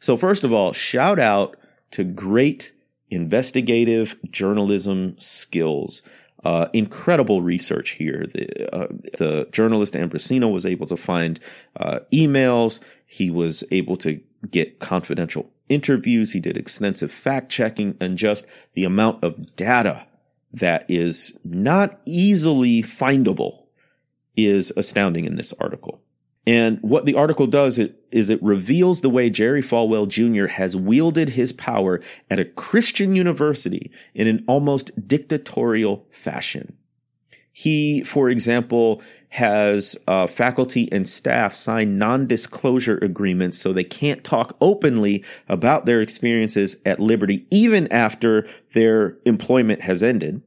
So, 0.00 0.18
first 0.18 0.44
of 0.44 0.52
all, 0.52 0.74
shout 0.74 1.18
out 1.18 1.56
to 1.92 2.04
great 2.04 2.74
investigative 3.08 4.16
journalism 4.30 5.18
skills. 5.18 6.02
Uh, 6.44 6.68
incredible 6.74 7.40
research 7.40 7.92
here. 7.92 8.26
The, 8.34 8.74
uh, 8.74 8.88
the 9.16 9.48
journalist 9.50 9.94
Ambrosino 9.94 10.52
was 10.52 10.66
able 10.66 10.86
to 10.88 10.96
find 10.98 11.40
uh, 11.76 12.00
emails. 12.12 12.80
He 13.06 13.30
was 13.30 13.64
able 13.70 13.96
to 13.96 14.20
get 14.50 14.78
confidential 14.78 15.50
interviews, 15.70 16.32
he 16.32 16.40
did 16.40 16.58
extensive 16.58 17.10
fact 17.10 17.50
checking, 17.50 17.96
and 18.00 18.18
just 18.18 18.44
the 18.74 18.84
amount 18.84 19.24
of 19.24 19.56
data 19.56 20.06
that 20.52 20.84
is 20.88 21.38
not 21.44 22.00
easily 22.04 22.82
findable 22.82 23.64
is 24.36 24.72
astounding 24.76 25.24
in 25.24 25.36
this 25.36 25.54
article. 25.60 26.02
And 26.46 26.78
what 26.80 27.04
the 27.06 27.14
article 27.14 27.46
does 27.46 27.78
is 27.78 28.30
it 28.30 28.42
reveals 28.42 29.02
the 29.02 29.10
way 29.10 29.30
Jerry 29.30 29.62
Falwell 29.62 30.08
Jr. 30.08 30.46
has 30.46 30.74
wielded 30.74 31.30
his 31.30 31.52
power 31.52 32.00
at 32.30 32.40
a 32.40 32.44
Christian 32.44 33.14
university 33.14 33.90
in 34.14 34.26
an 34.26 34.44
almost 34.48 35.06
dictatorial 35.06 36.06
fashion. 36.10 36.76
He, 37.52 38.02
for 38.04 38.30
example, 38.30 39.02
has 39.30 39.96
uh, 40.08 40.26
faculty 40.26 40.88
and 40.90 41.08
staff 41.08 41.54
sign 41.54 41.98
non-disclosure 41.98 42.98
agreements 42.98 43.58
so 43.58 43.72
they 43.72 43.84
can't 43.84 44.24
talk 44.24 44.56
openly 44.60 45.24
about 45.48 45.86
their 45.86 46.00
experiences 46.00 46.76
at 46.84 46.98
Liberty 46.98 47.46
even 47.50 47.90
after 47.92 48.48
their 48.72 49.16
employment 49.24 49.82
has 49.82 50.02
ended. 50.02 50.42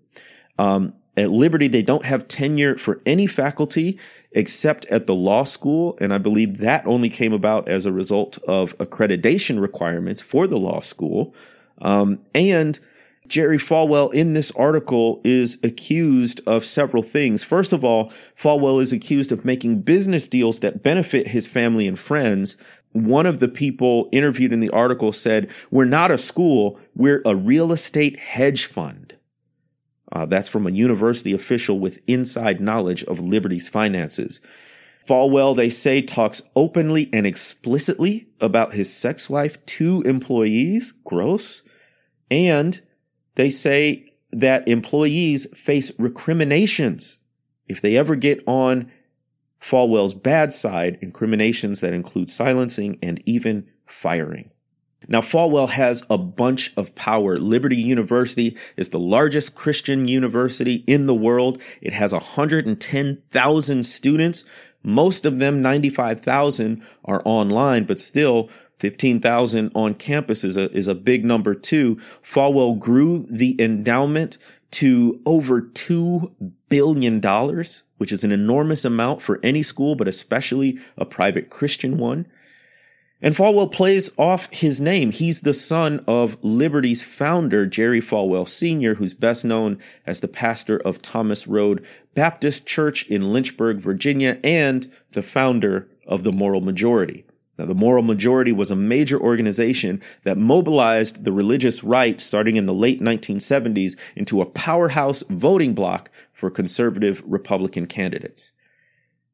Um, 0.59 0.93
at 1.15 1.29
Liberty, 1.29 1.67
they 1.67 1.81
don't 1.81 2.05
have 2.05 2.27
tenure 2.27 2.77
for 2.77 3.01
any 3.05 3.27
faculty 3.27 3.99
except 4.31 4.85
at 4.87 5.05
the 5.05 5.13
law 5.13 5.43
school, 5.43 5.95
and 6.01 6.13
I 6.13 6.17
believe 6.17 6.57
that 6.57 6.85
only 6.87 7.09
came 7.09 7.33
about 7.33 7.69
as 7.69 7.85
a 7.85 7.91
result 7.91 8.39
of 8.47 8.75
accreditation 8.79 9.61
requirements 9.61 10.21
for 10.21 10.47
the 10.47 10.57
law 10.57 10.81
school. 10.81 11.35
Um, 11.79 12.19
and 12.33 12.79
Jerry 13.27 13.57
Falwell 13.57 14.13
in 14.13 14.33
this 14.33 14.51
article 14.51 15.21
is 15.23 15.57
accused 15.63 16.41
of 16.45 16.65
several 16.65 17.03
things. 17.03 17.43
First 17.43 17.73
of 17.73 17.83
all, 17.83 18.12
Falwell 18.38 18.81
is 18.81 18.91
accused 18.91 19.31
of 19.31 19.45
making 19.45 19.81
business 19.81 20.27
deals 20.27 20.59
that 20.59 20.83
benefit 20.83 21.27
his 21.27 21.47
family 21.47 21.88
and 21.88 21.97
friends. 21.97 22.57
One 22.91 23.25
of 23.25 23.39
the 23.39 23.47
people 23.47 24.09
interviewed 24.12 24.53
in 24.53 24.59
the 24.59 24.69
article 24.69 25.12
said, 25.12 25.49
We're 25.71 25.86
not 25.86 26.12
a 26.12 26.17
school, 26.17 26.79
we're 26.95 27.21
a 27.25 27.36
real 27.36 27.71
estate 27.71 28.19
hedge 28.19 28.65
fund. 28.65 29.15
Uh, 30.12 30.25
that's 30.25 30.49
from 30.49 30.67
a 30.67 30.71
university 30.71 31.33
official 31.33 31.79
with 31.79 31.99
inside 32.05 32.62
knowledge 32.62 33.03
of 33.05 33.19
Liberty's 33.19 33.67
finances. 33.67 34.41
Falwell, 35.07 35.55
they 35.55 35.69
say, 35.69 36.01
talks 36.01 36.41
openly 36.55 37.09
and 37.12 37.25
explicitly 37.25 38.27
about 38.39 38.73
his 38.73 38.93
sex 38.93 39.29
life 39.29 39.63
to 39.65 40.01
employees. 40.03 40.93
Gross. 41.03 41.62
And 42.31 42.81
they 43.35 43.49
say 43.49 44.13
that 44.31 44.67
employees 44.67 45.47
face 45.55 45.91
recriminations 45.97 47.19
if 47.67 47.81
they 47.81 47.97
ever 47.97 48.15
get 48.15 48.43
on 48.47 48.91
Falwell's 49.61 50.13
bad 50.13 50.53
side, 50.53 50.97
incriminations 51.01 51.79
that 51.79 51.93
include 51.93 52.29
silencing 52.29 52.99
and 53.01 53.23
even 53.25 53.67
firing. 53.85 54.49
Now, 55.07 55.21
Falwell 55.21 55.69
has 55.69 56.03
a 56.09 56.17
bunch 56.17 56.73
of 56.77 56.95
power. 56.95 57.37
Liberty 57.37 57.75
University 57.75 58.57
is 58.77 58.89
the 58.89 58.99
largest 58.99 59.55
Christian 59.55 60.07
university 60.07 60.75
in 60.87 61.07
the 61.07 61.15
world. 61.15 61.61
It 61.81 61.93
has 61.93 62.13
110,000 62.13 63.83
students. 63.85 64.45
Most 64.81 65.25
of 65.25 65.39
them, 65.39 65.61
95,000, 65.61 66.81
are 67.05 67.21
online, 67.25 67.85
but 67.85 67.99
still, 67.99 68.49
15,000 68.79 69.71
on 69.75 69.93
campus 69.93 70.43
is 70.43 70.57
a, 70.57 70.71
is 70.71 70.88
a 70.88 70.95
big 70.95 71.23
number 71.23 71.55
too. 71.55 71.99
Falwell 72.25 72.77
grew 72.77 73.25
the 73.29 73.55
endowment 73.62 74.38
to 74.71 75.21
over 75.25 75.62
$2 75.62 76.31
billion, 76.67 77.21
which 77.97 78.12
is 78.12 78.23
an 78.23 78.31
enormous 78.31 78.83
amount 78.83 79.21
for 79.21 79.39
any 79.43 79.63
school, 79.63 79.95
but 79.95 80.07
especially 80.07 80.79
a 80.97 81.05
private 81.05 81.49
Christian 81.49 81.97
one. 81.97 82.25
And 83.23 83.36
Falwell 83.36 83.71
plays 83.71 84.12
off 84.17 84.51
his 84.51 84.81
name. 84.81 85.12
He's 85.12 85.41
the 85.41 85.53
son 85.53 86.03
of 86.07 86.43
Liberty's 86.43 87.03
founder, 87.03 87.65
Jerry 87.65 88.01
Falwell 88.01 88.49
Sr., 88.49 88.95
who's 88.95 89.13
best 89.13 89.45
known 89.45 89.79
as 90.05 90.19
the 90.19 90.27
pastor 90.27 90.77
of 90.79 91.01
Thomas 91.01 91.47
Road 91.47 91.86
Baptist 92.15 92.65
Church 92.65 93.07
in 93.07 93.31
Lynchburg, 93.31 93.77
Virginia, 93.77 94.39
and 94.43 94.91
the 95.13 95.23
founder 95.23 95.88
of 96.05 96.23
the 96.23 96.33
Moral 96.33 96.59
Majority. 96.59 97.25
Now, 97.57 97.65
the 97.65 97.75
Moral 97.75 98.03
Majority 98.03 98.51
was 98.51 98.71
a 98.71 98.75
major 98.75 99.19
organization 99.19 100.01
that 100.23 100.37
mobilized 100.37 101.23
the 101.23 101.31
religious 101.31 101.83
right 101.83 102.19
starting 102.19 102.55
in 102.55 102.65
the 102.65 102.73
late 102.73 102.99
1970s 102.99 103.95
into 104.15 104.41
a 104.41 104.45
powerhouse 104.45 105.23
voting 105.29 105.75
bloc 105.75 106.09
for 106.33 106.49
conservative 106.49 107.21
Republican 107.25 107.85
candidates. 107.85 108.51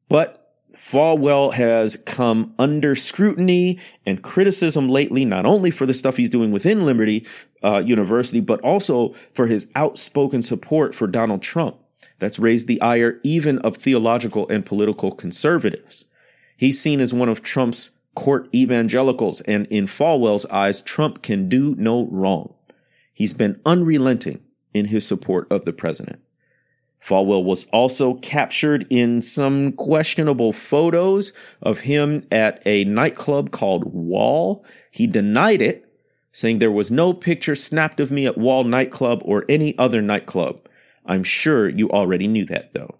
But 0.08 0.40
Falwell 0.76 1.54
has 1.54 1.96
come 2.04 2.54
under 2.58 2.94
scrutiny 2.94 3.78
and 4.04 4.22
criticism 4.22 4.88
lately, 4.88 5.24
not 5.24 5.46
only 5.46 5.70
for 5.70 5.86
the 5.86 5.94
stuff 5.94 6.16
he's 6.16 6.30
doing 6.30 6.52
within 6.52 6.84
Liberty 6.84 7.26
uh, 7.62 7.82
University, 7.84 8.40
but 8.40 8.60
also 8.60 9.14
for 9.32 9.46
his 9.46 9.66
outspoken 9.74 10.42
support 10.42 10.94
for 10.94 11.06
Donald 11.06 11.42
Trump. 11.42 11.76
That's 12.18 12.38
raised 12.38 12.66
the 12.66 12.80
ire 12.80 13.18
even 13.22 13.58
of 13.60 13.76
theological 13.76 14.48
and 14.48 14.64
political 14.64 15.10
conservatives. 15.10 16.04
He's 16.56 16.80
seen 16.80 17.00
as 17.00 17.14
one 17.14 17.28
of 17.28 17.42
Trump's 17.42 17.90
court 18.20 18.54
evangelicals, 18.54 19.40
and 19.42 19.66
in 19.68 19.86
Falwell's 19.86 20.44
eyes, 20.50 20.82
Trump 20.82 21.22
can 21.22 21.48
do 21.48 21.74
no 21.78 22.06
wrong. 22.10 22.52
He's 23.14 23.32
been 23.32 23.58
unrelenting 23.64 24.42
in 24.74 24.84
his 24.84 25.06
support 25.06 25.50
of 25.50 25.64
the 25.64 25.72
president. 25.72 26.20
Falwell 27.02 27.42
was 27.42 27.64
also 27.72 28.12
captured 28.16 28.86
in 28.90 29.22
some 29.22 29.72
questionable 29.72 30.52
photos 30.52 31.32
of 31.62 31.80
him 31.80 32.26
at 32.30 32.62
a 32.66 32.84
nightclub 32.84 33.52
called 33.52 33.84
Wall. 33.90 34.66
He 34.90 35.06
denied 35.06 35.62
it, 35.62 35.90
saying 36.30 36.58
there 36.58 36.70
was 36.70 36.90
no 36.90 37.14
picture 37.14 37.56
snapped 37.56 38.00
of 38.00 38.10
me 38.10 38.26
at 38.26 38.36
Wall 38.36 38.64
nightclub 38.64 39.22
or 39.24 39.46
any 39.48 39.78
other 39.78 40.02
nightclub. 40.02 40.68
I'm 41.06 41.24
sure 41.24 41.70
you 41.70 41.88
already 41.88 42.26
knew 42.26 42.44
that 42.44 42.74
though. 42.74 42.98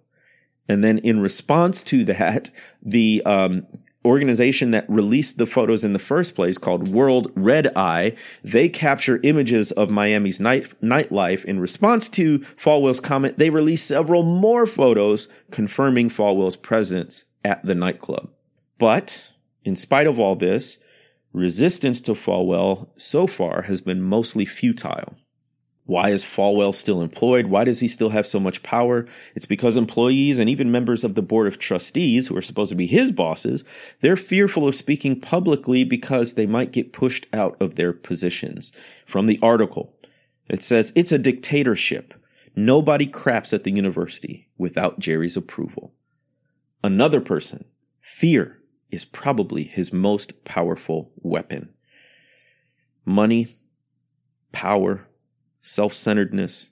And 0.67 0.83
then 0.83 0.97
in 0.97 1.21
response 1.21 1.83
to 1.83 2.03
that, 2.05 2.49
the 2.81 3.21
um, 3.23 3.67
organization 4.03 4.71
that 4.71 4.89
released 4.89 5.37
the 5.37 5.45
photos 5.45 5.83
in 5.83 5.93
the 5.93 5.99
first 5.99 6.35
place 6.35 6.57
called 6.57 6.87
World 6.87 7.31
Red 7.35 7.75
Eye, 7.75 8.15
they 8.43 8.67
capture 8.69 9.19
images 9.23 9.71
of 9.71 9.89
Miami's 9.89 10.39
night 10.39 10.73
nightlife. 10.81 11.45
In 11.45 11.59
response 11.59 12.09
to 12.09 12.39
Falwell's 12.61 12.99
comment, 12.99 13.37
they 13.37 13.49
released 13.49 13.87
several 13.87 14.23
more 14.23 14.65
photos 14.65 15.27
confirming 15.51 16.09
Falwell's 16.09 16.55
presence 16.55 17.25
at 17.43 17.63
the 17.65 17.75
nightclub. 17.75 18.29
But 18.77 19.31
in 19.63 19.75
spite 19.75 20.07
of 20.07 20.19
all 20.19 20.35
this, 20.35 20.79
resistance 21.33 22.01
to 22.01 22.13
Falwell 22.13 22.89
so 22.97 23.27
far 23.27 23.63
has 23.63 23.81
been 23.81 24.01
mostly 24.01 24.45
futile. 24.45 25.15
Why 25.85 26.09
is 26.09 26.23
Falwell 26.23 26.73
still 26.75 27.01
employed? 27.01 27.47
Why 27.47 27.63
does 27.63 27.79
he 27.79 27.87
still 27.87 28.09
have 28.09 28.27
so 28.27 28.39
much 28.39 28.63
power? 28.63 29.07
It's 29.35 29.47
because 29.47 29.75
employees 29.75 30.39
and 30.39 30.49
even 30.49 30.71
members 30.71 31.03
of 31.03 31.15
the 31.15 31.21
board 31.21 31.47
of 31.47 31.57
trustees, 31.57 32.27
who 32.27 32.37
are 32.37 32.41
supposed 32.41 32.69
to 32.69 32.75
be 32.75 32.85
his 32.85 33.11
bosses, 33.11 33.63
they're 33.99 34.15
fearful 34.15 34.67
of 34.67 34.75
speaking 34.75 35.19
publicly 35.19 35.83
because 35.83 36.33
they 36.33 36.45
might 36.45 36.71
get 36.71 36.93
pushed 36.93 37.25
out 37.33 37.59
of 37.61 37.75
their 37.75 37.93
positions. 37.93 38.71
From 39.05 39.25
the 39.25 39.39
article, 39.41 39.93
it 40.47 40.63
says 40.63 40.93
it's 40.95 41.11
a 41.11 41.17
dictatorship. 41.17 42.13
Nobody 42.55 43.07
craps 43.07 43.51
at 43.51 43.63
the 43.63 43.71
university 43.71 44.49
without 44.57 44.99
Jerry's 44.99 45.37
approval. 45.37 45.93
Another 46.83 47.21
person, 47.21 47.65
fear 48.01 48.59
is 48.91 49.05
probably 49.05 49.63
his 49.63 49.91
most 49.91 50.43
powerful 50.43 51.11
weapon. 51.17 51.73
Money, 53.05 53.47
power, 54.51 55.07
self 55.61 55.93
centeredness. 55.93 56.69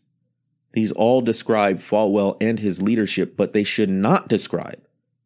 These 0.73 0.91
all 0.91 1.21
describe 1.21 1.80
Falwell 1.80 2.38
and 2.41 2.60
his 2.60 2.82
leadership, 2.82 3.36
but 3.36 3.54
they 3.54 3.63
should 3.63 3.89
not 3.89 4.28
describe 4.28 4.82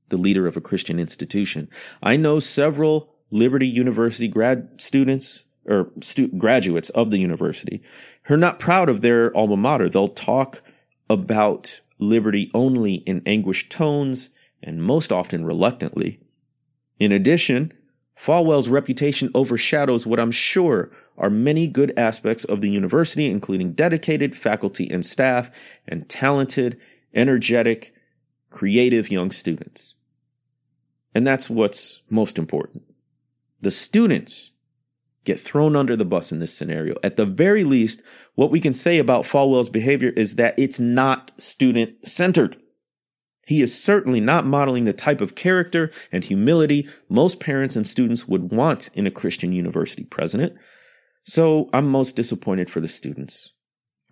the 0.10 0.17
leader 0.17 0.47
of 0.47 0.56
a 0.56 0.62
Christian 0.62 0.99
institution. 0.99 1.69
I 2.02 2.15
know 2.15 2.39
several 2.39 3.13
Liberty 3.32 3.67
University 3.67 4.28
grad 4.28 4.80
students 4.80 5.45
or 5.65 5.88
stu- 6.02 6.28
graduates 6.28 6.89
of 6.89 7.10
the 7.10 7.19
university 7.19 7.82
who 8.23 8.36
are 8.36 8.38
not 8.38 8.60
proud 8.60 8.89
of 8.89 9.02
their 9.02 9.36
alma 9.36 9.58
mater. 9.58 9.89
They'll 9.89 10.08
talk 10.08 10.62
about 11.10 11.82
liberty 11.97 12.52
only 12.54 12.95
in 12.95 13.21
anguished 13.26 13.71
tones 13.71 14.30
and 14.62 14.84
most 14.84 15.12
often 15.12 15.45
reluctantly. 15.45 16.19
In 16.99 17.12
addition, 17.12 17.73
Falwell's 18.19 18.69
reputation 18.69 19.30
overshadows 19.34 20.06
what 20.06 20.19
I'm 20.19 20.32
sure 20.32 20.91
are 21.17 21.30
many 21.30 21.67
good 21.67 21.93
aspects 21.97 22.43
of 22.43 22.62
the 22.62 22.69
university, 22.69 23.28
including 23.28 23.73
dedicated 23.73 24.38
faculty 24.38 24.89
and 24.89 25.06
staff 25.06 25.49
and 25.88 26.10
talented, 26.10 26.80
energetic, 27.13 27.93
creative 28.49 29.12
young 29.12 29.32
students. 29.32 29.95
And 31.13 31.26
that's 31.28 31.49
what's 31.49 32.02
most 32.10 32.38
important. 32.38 32.84
The 33.62 33.71
students 33.71 34.52
get 35.26 35.39
thrown 35.39 35.76
under 35.76 35.95
the 35.95 36.06
bus 36.06 36.32
in 36.32 36.39
this 36.39 36.54
scenario. 36.54 36.95
At 37.04 37.15
the 37.15 37.26
very 37.26 37.63
least, 37.63 38.02
what 38.36 38.52
we 38.52 38.60
can 38.60 38.73
say 38.73 38.97
about 38.97 39.26
Falwell's 39.26 39.69
behavior 39.69 40.10
is 40.10 40.36
that 40.36 40.58
it's 40.58 40.80
not 40.80 41.32
student 41.38 42.08
centered. 42.08 42.58
He 43.45 43.62
is 43.62 43.82
certainly 43.82 44.19
not 44.19 44.45
modeling 44.45 44.86
the 44.86 44.93
type 44.93 45.21
of 45.21 45.36
character 45.36 45.91
and 46.12 46.23
humility 46.23 46.88
most 47.10 47.39
parents 47.39 47.76
and 47.76 47.86
students 47.86 48.28
would 48.28 48.52
want 48.52 48.89
in 48.93 49.06
a 49.06 49.12
Christian 49.12 49.52
university 49.52 50.06
president. 50.06 50.54
So 51.23 51.69
I'm 51.73 51.88
most 51.89 52.15
disappointed 52.15 52.69
for 52.69 52.79
the 52.79 52.88
students. 52.88 53.49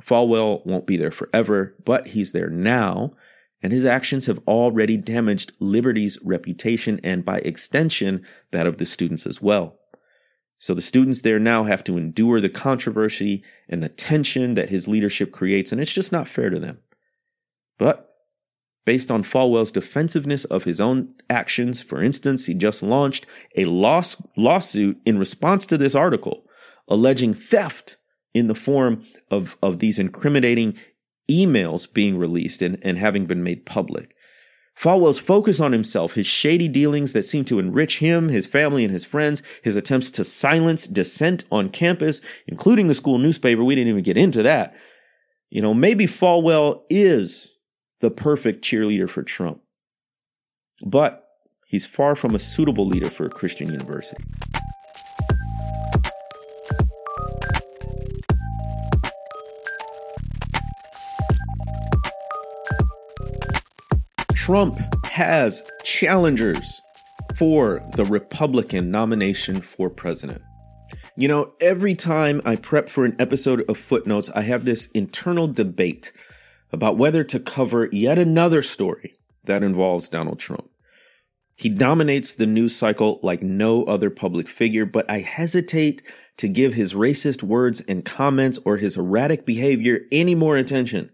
Falwell 0.01 0.65
won't 0.65 0.87
be 0.87 0.97
there 0.97 1.11
forever, 1.11 1.75
but 1.85 2.07
he's 2.07 2.31
there 2.31 2.49
now, 2.49 3.13
and 3.61 3.71
his 3.71 3.85
actions 3.85 4.25
have 4.25 4.39
already 4.47 4.97
damaged 4.97 5.51
Liberty's 5.59 6.17
reputation 6.23 6.99
and 7.03 7.23
by 7.23 7.37
extension, 7.39 8.25
that 8.51 8.65
of 8.65 8.77
the 8.77 8.85
students 8.85 9.27
as 9.27 9.41
well. 9.41 9.77
So 10.57 10.73
the 10.73 10.81
students 10.81 11.21
there 11.21 11.39
now 11.39 11.65
have 11.65 11.83
to 11.85 11.97
endure 11.97 12.39
the 12.39 12.49
controversy 12.49 13.43
and 13.67 13.81
the 13.83 13.89
tension 13.89 14.53
that 14.55 14.69
his 14.69 14.87
leadership 14.87 15.31
creates, 15.31 15.71
and 15.71 15.81
it's 15.81 15.93
just 15.93 16.11
not 16.11 16.27
fair 16.27 16.49
to 16.49 16.59
them. 16.59 16.79
But 17.77 18.11
based 18.85 19.11
on 19.11 19.23
Falwell's 19.23 19.71
defensiveness 19.71 20.45
of 20.45 20.63
his 20.63 20.81
own 20.81 21.13
actions. 21.29 21.81
For 21.81 22.01
instance, 22.01 22.45
he 22.45 22.53
just 22.53 22.81
launched 22.81 23.25
a 23.55 23.65
loss, 23.65 24.21
lawsuit 24.35 24.99
in 25.05 25.19
response 25.19 25.65
to 25.67 25.77
this 25.77 25.95
article 25.95 26.43
alleging 26.91 27.33
theft 27.33 27.97
in 28.33 28.47
the 28.47 28.55
form 28.55 29.03
of, 29.31 29.57
of 29.63 29.79
these 29.79 29.97
incriminating 29.97 30.77
emails 31.29 31.91
being 31.91 32.17
released 32.17 32.61
and, 32.61 32.77
and 32.83 32.97
having 32.97 33.25
been 33.25 33.43
made 33.43 33.65
public. 33.65 34.13
Falwell's 34.77 35.19
focus 35.19 35.59
on 35.59 35.73
himself, 35.73 36.13
his 36.13 36.25
shady 36.27 36.67
dealings 36.67 37.13
that 37.13 37.23
seem 37.23 37.45
to 37.45 37.59
enrich 37.59 37.99
him, 37.99 38.29
his 38.29 38.47
family, 38.47 38.83
and 38.83 38.91
his 38.91 39.05
friends, 39.05 39.43
his 39.63 39.75
attempts 39.75 40.11
to 40.11 40.23
silence 40.23 40.87
dissent 40.87 41.45
on 41.51 41.69
campus, 41.69 42.19
including 42.47 42.87
the 42.87 42.95
school 42.95 43.17
newspaper, 43.17 43.63
we 43.63 43.75
didn't 43.75 43.89
even 43.89 44.03
get 44.03 44.17
into 44.17 44.43
that. 44.43 44.73
You 45.49 45.61
know, 45.61 45.73
maybe 45.73 46.07
Falwell 46.07 46.83
is 46.89 47.53
the 47.99 48.09
perfect 48.09 48.63
cheerleader 48.63 49.09
for 49.09 49.23
Trump. 49.23 49.61
But 50.85 51.25
he's 51.67 51.85
far 51.85 52.15
from 52.15 52.33
a 52.33 52.39
suitable 52.39 52.87
leader 52.87 53.09
for 53.09 53.25
a 53.25 53.29
Christian 53.29 53.69
university. 53.69 54.23
Trump 64.51 65.05
has 65.05 65.63
challengers 65.85 66.81
for 67.37 67.81
the 67.95 68.03
Republican 68.03 68.91
nomination 68.91 69.61
for 69.61 69.89
president. 69.89 70.41
You 71.15 71.29
know, 71.29 71.53
every 71.61 71.93
time 71.93 72.41
I 72.43 72.57
prep 72.57 72.89
for 72.89 73.05
an 73.05 73.15
episode 73.17 73.63
of 73.69 73.77
Footnotes, 73.77 74.29
I 74.31 74.41
have 74.41 74.65
this 74.65 74.87
internal 74.87 75.47
debate 75.47 76.11
about 76.73 76.97
whether 76.97 77.23
to 77.23 77.39
cover 77.39 77.87
yet 77.93 78.19
another 78.19 78.61
story 78.61 79.13
that 79.45 79.63
involves 79.63 80.09
Donald 80.09 80.39
Trump. 80.39 80.69
He 81.55 81.69
dominates 81.69 82.33
the 82.33 82.45
news 82.45 82.75
cycle 82.75 83.21
like 83.23 83.41
no 83.41 83.85
other 83.85 84.09
public 84.09 84.49
figure, 84.49 84.85
but 84.85 85.09
I 85.09 85.19
hesitate 85.19 86.01
to 86.35 86.49
give 86.49 86.73
his 86.73 86.93
racist 86.93 87.41
words 87.41 87.79
and 87.87 88.03
comments 88.03 88.59
or 88.65 88.75
his 88.75 88.97
erratic 88.97 89.45
behavior 89.45 90.01
any 90.11 90.35
more 90.35 90.57
attention. 90.57 91.09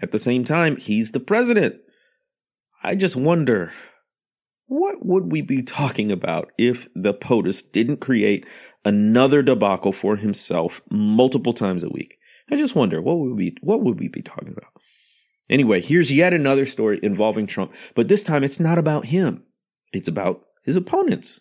At 0.00 0.10
the 0.10 0.18
same 0.18 0.44
time, 0.44 0.78
he's 0.78 1.10
the 1.10 1.20
president. 1.20 1.82
I 2.82 2.94
just 2.94 3.16
wonder 3.16 3.72
what 4.66 5.04
would 5.04 5.32
we 5.32 5.42
be 5.42 5.62
talking 5.62 6.12
about 6.12 6.52
if 6.56 6.88
the 6.94 7.12
POTUS 7.12 7.62
didn't 7.72 7.98
create 7.98 8.46
another 8.84 9.42
debacle 9.42 9.92
for 9.92 10.16
himself 10.16 10.80
multiple 10.90 11.52
times 11.52 11.82
a 11.82 11.90
week? 11.90 12.18
I 12.50 12.56
just 12.56 12.74
wonder 12.74 13.02
what 13.02 13.18
would 13.18 13.36
we 13.36 13.56
what 13.60 13.82
would 13.82 14.00
we 14.00 14.08
be 14.08 14.22
talking 14.22 14.54
about? 14.56 14.72
Anyway, 15.48 15.80
here's 15.80 16.12
yet 16.12 16.32
another 16.32 16.64
story 16.64 17.00
involving 17.02 17.46
Trump, 17.46 17.72
but 17.94 18.08
this 18.08 18.22
time 18.22 18.44
it's 18.44 18.60
not 18.60 18.78
about 18.78 19.06
him. 19.06 19.42
It's 19.92 20.08
about 20.08 20.44
his 20.64 20.76
opponents. 20.76 21.40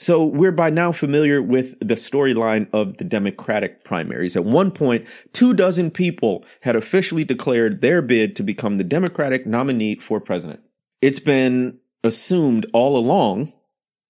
So 0.00 0.24
we're 0.24 0.52
by 0.52 0.70
now 0.70 0.92
familiar 0.92 1.40
with 1.40 1.78
the 1.78 1.94
storyline 1.94 2.68
of 2.72 2.96
the 2.96 3.04
Democratic 3.04 3.84
primaries. 3.84 4.36
At 4.36 4.44
one 4.44 4.70
point, 4.70 5.06
two 5.32 5.54
dozen 5.54 5.90
people 5.90 6.44
had 6.62 6.76
officially 6.76 7.24
declared 7.24 7.80
their 7.80 8.02
bid 8.02 8.34
to 8.36 8.42
become 8.42 8.76
the 8.76 8.84
Democratic 8.84 9.46
nominee 9.46 9.96
for 9.96 10.20
president. 10.20 10.60
It's 11.00 11.20
been 11.20 11.78
assumed 12.02 12.66
all 12.72 12.96
along 12.96 13.52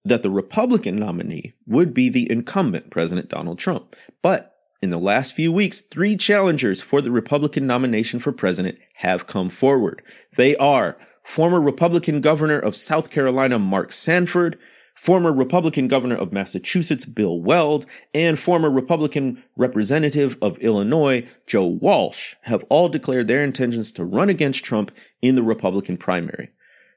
that 0.05 0.23
the 0.23 0.31
Republican 0.31 0.97
nominee 0.97 1.55
would 1.67 1.95
be 1.95 2.09
the 2.09 2.31
incumbent 2.31 2.91
President 2.91 3.29
Donald 3.29 3.59
Trump. 3.59 3.95
But 4.23 4.55
in 4.83 4.91
the 4.91 4.99
last 4.99 5.35
few 5.35 5.53
weeks, 5.53 5.81
three 5.81 6.17
challengers 6.17 6.83
for 6.83 7.01
the 7.01 7.11
Republican 7.11 7.67
nomination 7.67 8.21
for 8.21 8.33
president 8.33 8.79
have 8.97 9.27
come 9.27 9.49
forward. 9.49 10.03
They 10.37 10.57
are 10.57 10.99
former 11.25 11.61
Republican 11.61 12.21
governor 12.21 12.59
of 12.59 12.77
South 12.77 13.11
Carolina, 13.11 13.59
Mark 13.59 13.93
Sanford, 13.93 14.59
former 14.95 15.33
Republican 15.33 15.89
governor 15.89 16.17
of 16.17 16.33
Massachusetts, 16.33 17.05
Bill 17.05 17.41
Weld, 17.41 17.87
and 18.15 18.39
former 18.39 18.71
Republican 18.71 19.43
representative 19.57 20.37
of 20.41 20.59
Illinois, 20.59 21.27
Joe 21.47 21.67
Walsh, 21.67 22.37
have 22.43 22.65
all 22.69 22.89
declared 22.89 23.27
their 23.27 23.45
intentions 23.45 23.93
to 23.93 24.05
run 24.05 24.29
against 24.29 24.65
Trump 24.65 24.93
in 25.21 25.35
the 25.35 25.43
Republican 25.43 25.97
primary. 25.97 26.51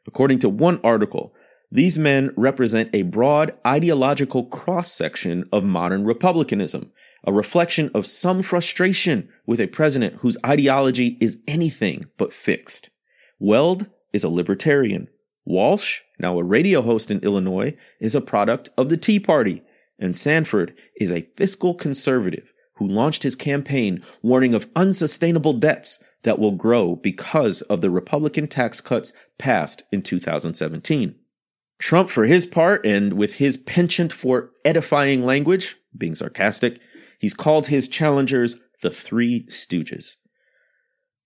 According 0.05 0.39
to 0.39 0.49
one 0.49 0.79
article, 0.83 1.33
these 1.69 1.97
men 1.97 2.31
represent 2.37 2.89
a 2.93 3.01
broad 3.01 3.51
ideological 3.65 4.45
cross 4.45 4.91
section 4.91 5.49
of 5.51 5.65
modern 5.65 6.05
republicanism, 6.05 6.91
a 7.25 7.33
reflection 7.33 7.91
of 7.93 8.07
some 8.07 8.41
frustration 8.41 9.27
with 9.45 9.59
a 9.59 9.67
president 9.67 10.15
whose 10.21 10.37
ideology 10.45 11.17
is 11.19 11.37
anything 11.45 12.05
but 12.17 12.31
fixed. 12.31 12.89
Weld 13.37 13.87
is 14.13 14.23
a 14.23 14.29
libertarian. 14.29 15.09
Walsh, 15.47 16.01
now 16.19 16.37
a 16.37 16.43
radio 16.43 16.81
host 16.81 17.09
in 17.09 17.19
Illinois, 17.21 17.73
is 18.01 18.13
a 18.13 18.21
product 18.21 18.69
of 18.77 18.89
the 18.89 18.97
Tea 18.97 19.19
Party. 19.19 19.63
And 19.97 20.15
Sanford 20.15 20.77
is 20.99 21.11
a 21.11 21.27
fiscal 21.37 21.73
conservative 21.73 22.51
who 22.75 22.87
launched 22.87 23.23
his 23.23 23.35
campaign 23.35 24.03
warning 24.21 24.53
of 24.53 24.69
unsustainable 24.75 25.53
debts 25.53 25.99
that 26.23 26.37
will 26.37 26.51
grow 26.51 26.95
because 26.97 27.61
of 27.63 27.79
the 27.81 27.89
Republican 27.89 28.47
tax 28.47 28.81
cuts 28.81 29.13
passed 29.37 29.83
in 29.91 30.01
2017. 30.01 31.15
Trump, 31.79 32.09
for 32.09 32.25
his 32.25 32.45
part, 32.45 32.85
and 32.85 33.13
with 33.13 33.35
his 33.35 33.55
penchant 33.55 34.11
for 34.11 34.51
edifying 34.65 35.23
language, 35.23 35.77
being 35.97 36.15
sarcastic, 36.15 36.79
he's 37.19 37.33
called 37.33 37.67
his 37.67 37.87
challengers 37.87 38.57
the 38.81 38.89
Three 38.89 39.45
Stooges. 39.47 40.15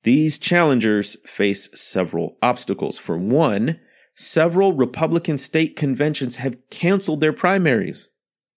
These 0.03 0.37
challengers 0.37 1.17
face 1.25 1.69
several 1.73 2.37
obstacles. 2.41 2.97
For 2.97 3.17
one, 3.17 3.79
several 4.15 4.73
Republican 4.73 5.37
state 5.37 5.75
conventions 5.75 6.37
have 6.37 6.57
canceled 6.69 7.21
their 7.21 7.33
primaries, 7.33 8.09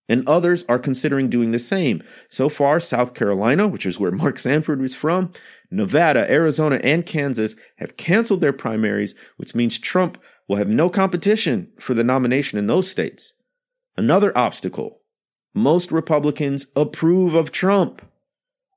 and 0.09 0.29
others 0.29 0.65
are 0.69 0.79
considering 0.79 1.29
doing 1.29 1.51
the 1.51 1.59
same. 1.59 2.03
So 2.29 2.49
far, 2.49 2.81
South 2.81 3.15
Carolina, 3.15 3.67
which 3.67 3.87
is 3.87 3.99
where 3.99 4.11
Mark 4.13 4.39
Sanford 4.39 4.81
was 4.81 4.95
from, 4.95 5.33
Nevada, 5.71 6.31
Arizona, 6.31 6.81
and 6.83 7.07
Kansas 7.07 7.55
have 7.79 7.97
canceled 7.97 8.41
their 8.41 8.53
primaries, 8.53 9.15
which 9.37 9.55
means 9.55 9.79
Trump 9.79 10.19
will 10.49 10.57
have 10.57 10.69
no 10.69 10.91
competition 10.91 11.73
for 11.81 11.95
the 11.95 12.05
nomination 12.05 12.59
in 12.59 12.67
those 12.67 12.91
states. 12.91 13.35
Another 13.97 14.37
obstacle 14.37 15.01
most 15.55 15.93
Republicans 15.93 16.67
approve 16.75 17.35
of 17.35 17.53
Trump. 17.53 18.03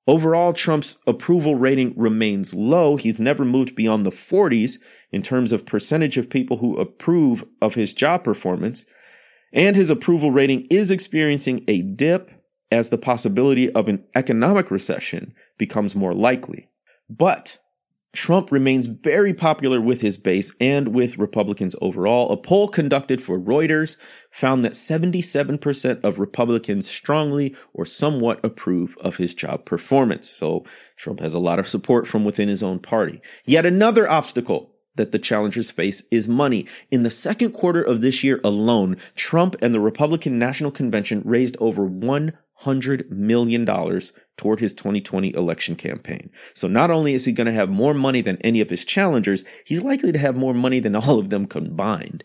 Overall, 0.07 0.53
Trump's 0.53 0.97
approval 1.05 1.55
rating 1.55 1.93
remains 1.97 2.53
low. 2.53 2.95
He's 2.95 3.19
never 3.19 3.43
moved 3.43 3.75
beyond 3.75 4.05
the 4.05 4.11
40s 4.11 4.79
in 5.11 5.21
terms 5.21 5.51
of 5.51 5.65
percentage 5.65 6.17
of 6.17 6.29
people 6.29 6.57
who 6.57 6.79
approve 6.79 7.43
of 7.61 7.75
his 7.75 7.93
job 7.93 8.23
performance. 8.23 8.85
And 9.51 9.75
his 9.75 9.89
approval 9.89 10.31
rating 10.31 10.65
is 10.69 10.91
experiencing 10.91 11.65
a 11.67 11.81
dip 11.81 12.31
as 12.71 12.89
the 12.89 12.97
possibility 12.97 13.69
of 13.71 13.89
an 13.89 14.03
economic 14.15 14.71
recession 14.71 15.33
becomes 15.57 15.95
more 15.95 16.13
likely. 16.13 16.69
But 17.09 17.57
Trump 18.17 18.51
remains 18.51 18.87
very 18.87 19.31
popular 19.31 19.79
with 19.79 20.01
his 20.01 20.17
base 20.17 20.51
and 20.59 20.87
with 20.87 21.19
Republicans 21.19 21.75
overall. 21.81 22.31
A 22.31 22.35
poll 22.35 22.67
conducted 22.67 23.21
for 23.21 23.39
Reuters 23.39 23.95
found 24.31 24.65
that 24.65 24.71
77% 24.71 26.03
of 26.03 26.17
Republicans 26.17 26.89
strongly 26.89 27.55
or 27.75 27.85
somewhat 27.85 28.43
approve 28.43 28.97
of 29.01 29.17
his 29.17 29.35
job 29.35 29.65
performance. 29.65 30.31
So 30.31 30.65
Trump 30.95 31.19
has 31.19 31.35
a 31.35 31.39
lot 31.39 31.59
of 31.59 31.67
support 31.67 32.07
from 32.07 32.25
within 32.25 32.49
his 32.49 32.63
own 32.63 32.79
party. 32.79 33.21
Yet 33.45 33.67
another 33.67 34.09
obstacle 34.09 34.73
that 34.95 35.11
the 35.11 35.19
challengers 35.19 35.69
face 35.69 36.01
is 36.09 36.27
money. 36.27 36.65
In 36.89 37.03
the 37.03 37.11
second 37.11 37.51
quarter 37.51 37.83
of 37.83 38.01
this 38.01 38.23
year 38.23 38.41
alone, 38.43 38.97
Trump 39.13 39.55
and 39.61 39.75
the 39.75 39.79
Republican 39.79 40.39
National 40.39 40.71
Convention 40.71 41.21
raised 41.23 41.55
over 41.59 41.87
$100 41.87 43.11
million 43.11 43.63
toward 44.37 44.59
his 44.59 44.73
2020 44.73 45.33
election 45.33 45.75
campaign. 45.75 46.29
So 46.53 46.67
not 46.67 46.91
only 46.91 47.13
is 47.13 47.25
he 47.25 47.31
going 47.31 47.47
to 47.47 47.53
have 47.53 47.69
more 47.69 47.93
money 47.93 48.21
than 48.21 48.37
any 48.37 48.61
of 48.61 48.69
his 48.69 48.85
challengers, 48.85 49.43
he's 49.65 49.81
likely 49.81 50.11
to 50.11 50.19
have 50.19 50.35
more 50.35 50.53
money 50.53 50.79
than 50.79 50.95
all 50.95 51.19
of 51.19 51.29
them 51.29 51.47
combined. 51.47 52.23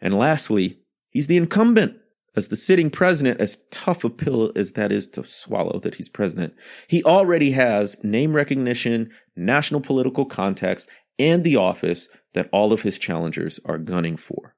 And 0.00 0.18
lastly, 0.18 0.80
he's 1.10 1.28
the 1.28 1.36
incumbent. 1.36 1.96
As 2.34 2.48
the 2.48 2.56
sitting 2.56 2.88
president, 2.88 3.42
as 3.42 3.62
tough 3.70 4.04
a 4.04 4.10
pill 4.10 4.52
as 4.56 4.72
that 4.72 4.90
is 4.90 5.06
to 5.08 5.24
swallow 5.24 5.78
that 5.80 5.96
he's 5.96 6.08
president, 6.08 6.54
he 6.88 7.04
already 7.04 7.50
has 7.50 8.02
name 8.02 8.32
recognition, 8.32 9.10
national 9.36 9.82
political 9.82 10.24
contacts, 10.24 10.86
and 11.18 11.44
the 11.44 11.56
office 11.56 12.08
that 12.32 12.48
all 12.50 12.72
of 12.72 12.82
his 12.82 12.98
challengers 12.98 13.60
are 13.66 13.76
gunning 13.76 14.16
for. 14.16 14.54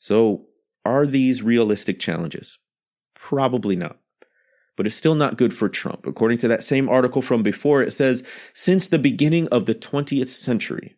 So, 0.00 0.46
are 0.84 1.06
these 1.06 1.40
realistic 1.40 2.00
challenges? 2.00 2.58
Probably 3.14 3.76
not 3.76 3.98
but 4.76 4.86
it's 4.86 4.96
still 4.96 5.14
not 5.14 5.38
good 5.38 5.54
for 5.54 5.68
Trump. 5.68 6.06
According 6.06 6.38
to 6.38 6.48
that 6.48 6.64
same 6.64 6.88
article 6.88 7.22
from 7.22 7.42
before, 7.42 7.82
it 7.82 7.92
says 7.92 8.24
since 8.52 8.86
the 8.86 8.98
beginning 8.98 9.48
of 9.48 9.66
the 9.66 9.74
20th 9.74 10.28
century, 10.28 10.96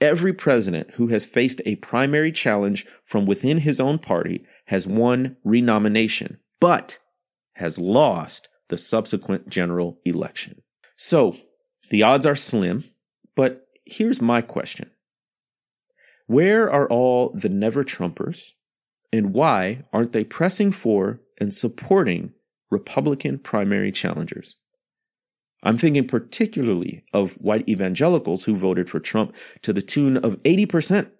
every 0.00 0.32
president 0.32 0.92
who 0.92 1.08
has 1.08 1.24
faced 1.24 1.60
a 1.64 1.76
primary 1.76 2.32
challenge 2.32 2.86
from 3.04 3.26
within 3.26 3.58
his 3.58 3.80
own 3.80 3.98
party 3.98 4.44
has 4.66 4.86
won 4.86 5.36
renomination, 5.44 6.38
but 6.60 6.98
has 7.54 7.78
lost 7.78 8.48
the 8.68 8.78
subsequent 8.78 9.48
general 9.48 9.98
election. 10.04 10.62
So 10.96 11.36
the 11.90 12.02
odds 12.02 12.26
are 12.26 12.36
slim, 12.36 12.84
but 13.36 13.66
here's 13.84 14.20
my 14.20 14.40
question 14.40 14.90
Where 16.26 16.70
are 16.70 16.88
all 16.88 17.30
the 17.34 17.48
never 17.48 17.84
Trumpers, 17.84 18.52
and 19.12 19.32
why 19.32 19.84
aren't 19.92 20.12
they 20.12 20.24
pressing 20.24 20.72
for 20.72 21.20
and 21.38 21.52
supporting 21.52 22.32
Republican 22.70 23.38
primary 23.38 23.92
challengers. 23.92 24.56
I'm 25.62 25.78
thinking 25.78 26.06
particularly 26.06 27.04
of 27.12 27.32
white 27.34 27.68
evangelicals 27.68 28.44
who 28.44 28.56
voted 28.56 28.88
for 28.88 29.00
Trump 29.00 29.34
to 29.62 29.72
the 29.72 29.82
tune 29.82 30.18
of 30.18 30.42
80% 30.42 31.10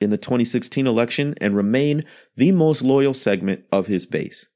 in 0.00 0.10
the 0.10 0.18
2016 0.18 0.86
election 0.86 1.34
and 1.40 1.56
remain 1.56 2.04
the 2.36 2.52
most 2.52 2.82
loyal 2.82 3.14
segment 3.14 3.64
of 3.72 3.86
his 3.86 4.06
base. 4.06 4.46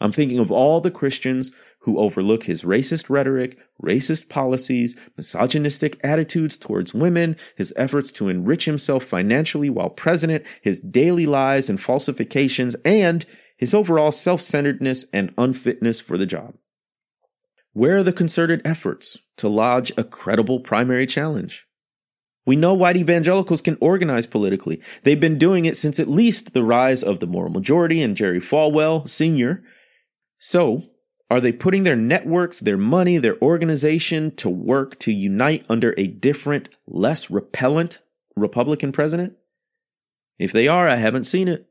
I'm 0.00 0.12
thinking 0.12 0.38
of 0.38 0.50
all 0.50 0.80
the 0.80 0.90
Christians 0.90 1.52
who 1.80 1.98
overlook 1.98 2.44
his 2.44 2.62
racist 2.62 3.08
rhetoric, 3.08 3.58
racist 3.82 4.28
policies, 4.28 4.96
misogynistic 5.16 5.98
attitudes 6.02 6.56
towards 6.56 6.94
women, 6.94 7.36
his 7.56 7.72
efforts 7.76 8.10
to 8.12 8.28
enrich 8.28 8.64
himself 8.64 9.04
financially 9.04 9.70
while 9.70 9.90
president, 9.90 10.44
his 10.62 10.80
daily 10.80 11.26
lies 11.26 11.70
and 11.70 11.80
falsifications, 11.80 12.74
and 12.84 13.24
his 13.64 13.72
overall 13.72 14.12
self 14.12 14.42
centeredness 14.42 15.06
and 15.10 15.32
unfitness 15.38 15.98
for 15.98 16.18
the 16.18 16.26
job. 16.26 16.52
Where 17.72 17.96
are 17.96 18.02
the 18.02 18.12
concerted 18.12 18.60
efforts 18.62 19.16
to 19.38 19.48
lodge 19.48 19.90
a 19.96 20.04
credible 20.04 20.60
primary 20.60 21.06
challenge? 21.06 21.66
We 22.44 22.56
know 22.56 22.74
white 22.74 22.98
evangelicals 22.98 23.62
can 23.62 23.78
organize 23.80 24.26
politically. 24.26 24.82
They've 25.02 25.18
been 25.18 25.38
doing 25.38 25.64
it 25.64 25.78
since 25.78 25.98
at 25.98 26.10
least 26.10 26.52
the 26.52 26.62
rise 26.62 27.02
of 27.02 27.20
the 27.20 27.26
moral 27.26 27.50
majority 27.50 28.02
and 28.02 28.14
Jerry 28.14 28.38
Falwell 28.38 29.08
Sr. 29.08 29.62
So, 30.38 30.82
are 31.30 31.40
they 31.40 31.50
putting 31.50 31.84
their 31.84 31.96
networks, 31.96 32.60
their 32.60 32.76
money, 32.76 33.16
their 33.16 33.40
organization 33.40 34.36
to 34.36 34.50
work 34.50 34.98
to 34.98 35.10
unite 35.10 35.64
under 35.70 35.94
a 35.96 36.06
different, 36.06 36.68
less 36.86 37.30
repellent 37.30 38.00
Republican 38.36 38.92
president? 38.92 39.38
If 40.38 40.52
they 40.52 40.68
are, 40.68 40.86
I 40.86 40.96
haven't 40.96 41.24
seen 41.24 41.48
it. 41.48 41.66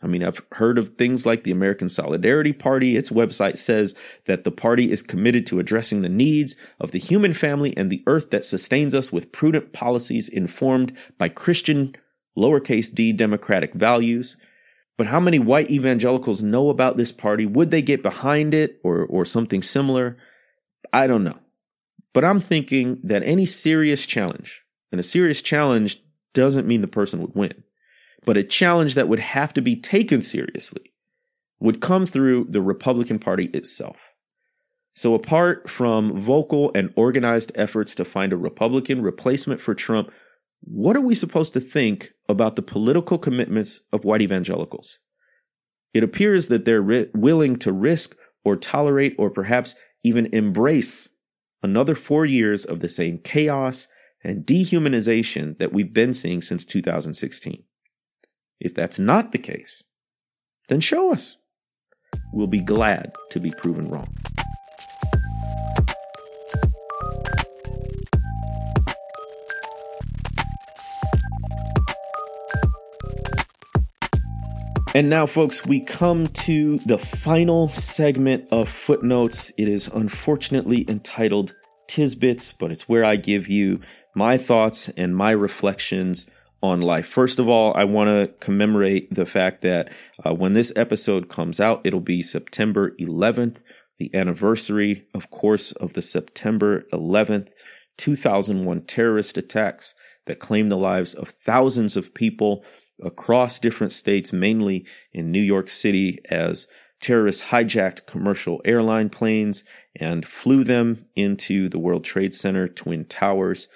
I 0.00 0.06
mean, 0.06 0.22
I've 0.22 0.40
heard 0.52 0.78
of 0.78 0.90
things 0.90 1.26
like 1.26 1.42
the 1.42 1.50
American 1.50 1.88
Solidarity 1.88 2.52
Party. 2.52 2.96
Its 2.96 3.10
website 3.10 3.58
says 3.58 3.94
that 4.26 4.44
the 4.44 4.52
party 4.52 4.92
is 4.92 5.02
committed 5.02 5.44
to 5.46 5.58
addressing 5.58 6.02
the 6.02 6.08
needs 6.08 6.54
of 6.78 6.92
the 6.92 7.00
human 7.00 7.34
family 7.34 7.76
and 7.76 7.90
the 7.90 8.04
earth 8.06 8.30
that 8.30 8.44
sustains 8.44 8.94
us 8.94 9.12
with 9.12 9.32
prudent 9.32 9.72
policies 9.72 10.28
informed 10.28 10.96
by 11.18 11.28
Christian, 11.28 11.96
lowercase 12.36 12.94
d, 12.94 13.12
democratic 13.12 13.74
values. 13.74 14.36
But 14.96 15.08
how 15.08 15.18
many 15.18 15.40
white 15.40 15.70
evangelicals 15.70 16.42
know 16.42 16.70
about 16.70 16.96
this 16.96 17.10
party? 17.10 17.44
Would 17.44 17.72
they 17.72 17.82
get 17.82 18.02
behind 18.02 18.54
it 18.54 18.80
or, 18.84 19.04
or 19.04 19.24
something 19.24 19.62
similar? 19.62 20.16
I 20.92 21.08
don't 21.08 21.24
know. 21.24 21.38
But 22.14 22.24
I'm 22.24 22.40
thinking 22.40 23.00
that 23.02 23.24
any 23.24 23.46
serious 23.46 24.06
challenge, 24.06 24.62
and 24.92 25.00
a 25.00 25.04
serious 25.04 25.42
challenge 25.42 26.02
doesn't 26.34 26.68
mean 26.68 26.82
the 26.82 26.88
person 26.88 27.20
would 27.20 27.34
win 27.34 27.64
but 28.24 28.36
a 28.36 28.44
challenge 28.44 28.94
that 28.94 29.08
would 29.08 29.20
have 29.20 29.52
to 29.54 29.62
be 29.62 29.76
taken 29.76 30.22
seriously 30.22 30.92
would 31.60 31.80
come 31.80 32.06
through 32.06 32.46
the 32.48 32.62
Republican 32.62 33.18
Party 33.18 33.46
itself. 33.46 34.12
So, 34.94 35.14
apart 35.14 35.70
from 35.70 36.20
vocal 36.20 36.72
and 36.74 36.92
organized 36.96 37.52
efforts 37.54 37.94
to 37.96 38.04
find 38.04 38.32
a 38.32 38.36
Republican 38.36 39.00
replacement 39.00 39.60
for 39.60 39.74
Trump, 39.74 40.10
what 40.60 40.96
are 40.96 41.00
we 41.00 41.14
supposed 41.14 41.52
to 41.52 41.60
think 41.60 42.10
about 42.28 42.56
the 42.56 42.62
political 42.62 43.16
commitments 43.18 43.82
of 43.92 44.04
white 44.04 44.22
evangelicals? 44.22 44.98
It 45.94 46.02
appears 46.02 46.48
that 46.48 46.64
they're 46.64 46.82
ri- 46.82 47.10
willing 47.14 47.56
to 47.60 47.72
risk 47.72 48.16
or 48.44 48.56
tolerate 48.56 49.14
or 49.18 49.30
perhaps 49.30 49.76
even 50.02 50.26
embrace 50.32 51.10
another 51.62 51.94
four 51.94 52.24
years 52.24 52.64
of 52.64 52.80
the 52.80 52.88
same 52.88 53.18
chaos 53.18 53.88
and 54.22 54.44
dehumanization 54.44 55.58
that 55.58 55.72
we've 55.72 55.92
been 55.92 56.12
seeing 56.12 56.42
since 56.42 56.64
2016. 56.64 57.62
If 58.60 58.74
that's 58.74 58.98
not 58.98 59.32
the 59.32 59.38
case, 59.38 59.84
then 60.68 60.80
show 60.80 61.12
us. 61.12 61.36
We'll 62.32 62.46
be 62.46 62.60
glad 62.60 63.12
to 63.30 63.40
be 63.40 63.50
proven 63.50 63.88
wrong. 63.88 64.08
And 74.94 75.10
now, 75.10 75.26
folks, 75.26 75.64
we 75.64 75.80
come 75.80 76.26
to 76.28 76.78
the 76.78 76.98
final 76.98 77.68
segment 77.68 78.48
of 78.50 78.68
footnotes. 78.68 79.52
It 79.56 79.68
is 79.68 79.86
unfortunately 79.86 80.84
entitled 80.88 81.54
Tisbits, 81.86 82.52
but 82.52 82.72
it's 82.72 82.88
where 82.88 83.04
I 83.04 83.16
give 83.16 83.48
you 83.48 83.80
my 84.14 84.38
thoughts 84.38 84.88
and 84.96 85.14
my 85.14 85.30
reflections 85.30 86.26
on 86.62 86.80
life. 86.80 87.06
First 87.06 87.38
of 87.38 87.48
all, 87.48 87.72
I 87.76 87.84
want 87.84 88.08
to 88.08 88.34
commemorate 88.40 89.14
the 89.14 89.26
fact 89.26 89.62
that 89.62 89.92
uh, 90.24 90.34
when 90.34 90.54
this 90.54 90.72
episode 90.74 91.28
comes 91.28 91.60
out, 91.60 91.80
it'll 91.84 92.00
be 92.00 92.22
September 92.22 92.92
11th, 93.00 93.56
the 93.98 94.14
anniversary, 94.14 95.06
of 95.14 95.30
course, 95.30 95.72
of 95.72 95.92
the 95.92 96.02
September 96.02 96.84
11th, 96.92 97.48
2001 97.96 98.82
terrorist 98.82 99.38
attacks 99.38 99.94
that 100.26 100.40
claimed 100.40 100.70
the 100.70 100.76
lives 100.76 101.14
of 101.14 101.30
thousands 101.44 101.96
of 101.96 102.14
people 102.14 102.64
across 103.02 103.58
different 103.58 103.92
states, 103.92 104.32
mainly 104.32 104.84
in 105.12 105.30
New 105.30 105.40
York 105.40 105.70
City, 105.70 106.18
as 106.28 106.66
terrorists 107.00 107.46
hijacked 107.46 108.06
commercial 108.06 108.60
airline 108.64 109.08
planes 109.08 109.62
and 109.94 110.26
flew 110.26 110.64
them 110.64 111.06
into 111.14 111.68
the 111.68 111.78
World 111.78 112.04
Trade 112.04 112.34
Center 112.34 112.66
Twin 112.66 113.04
Towers. 113.04 113.68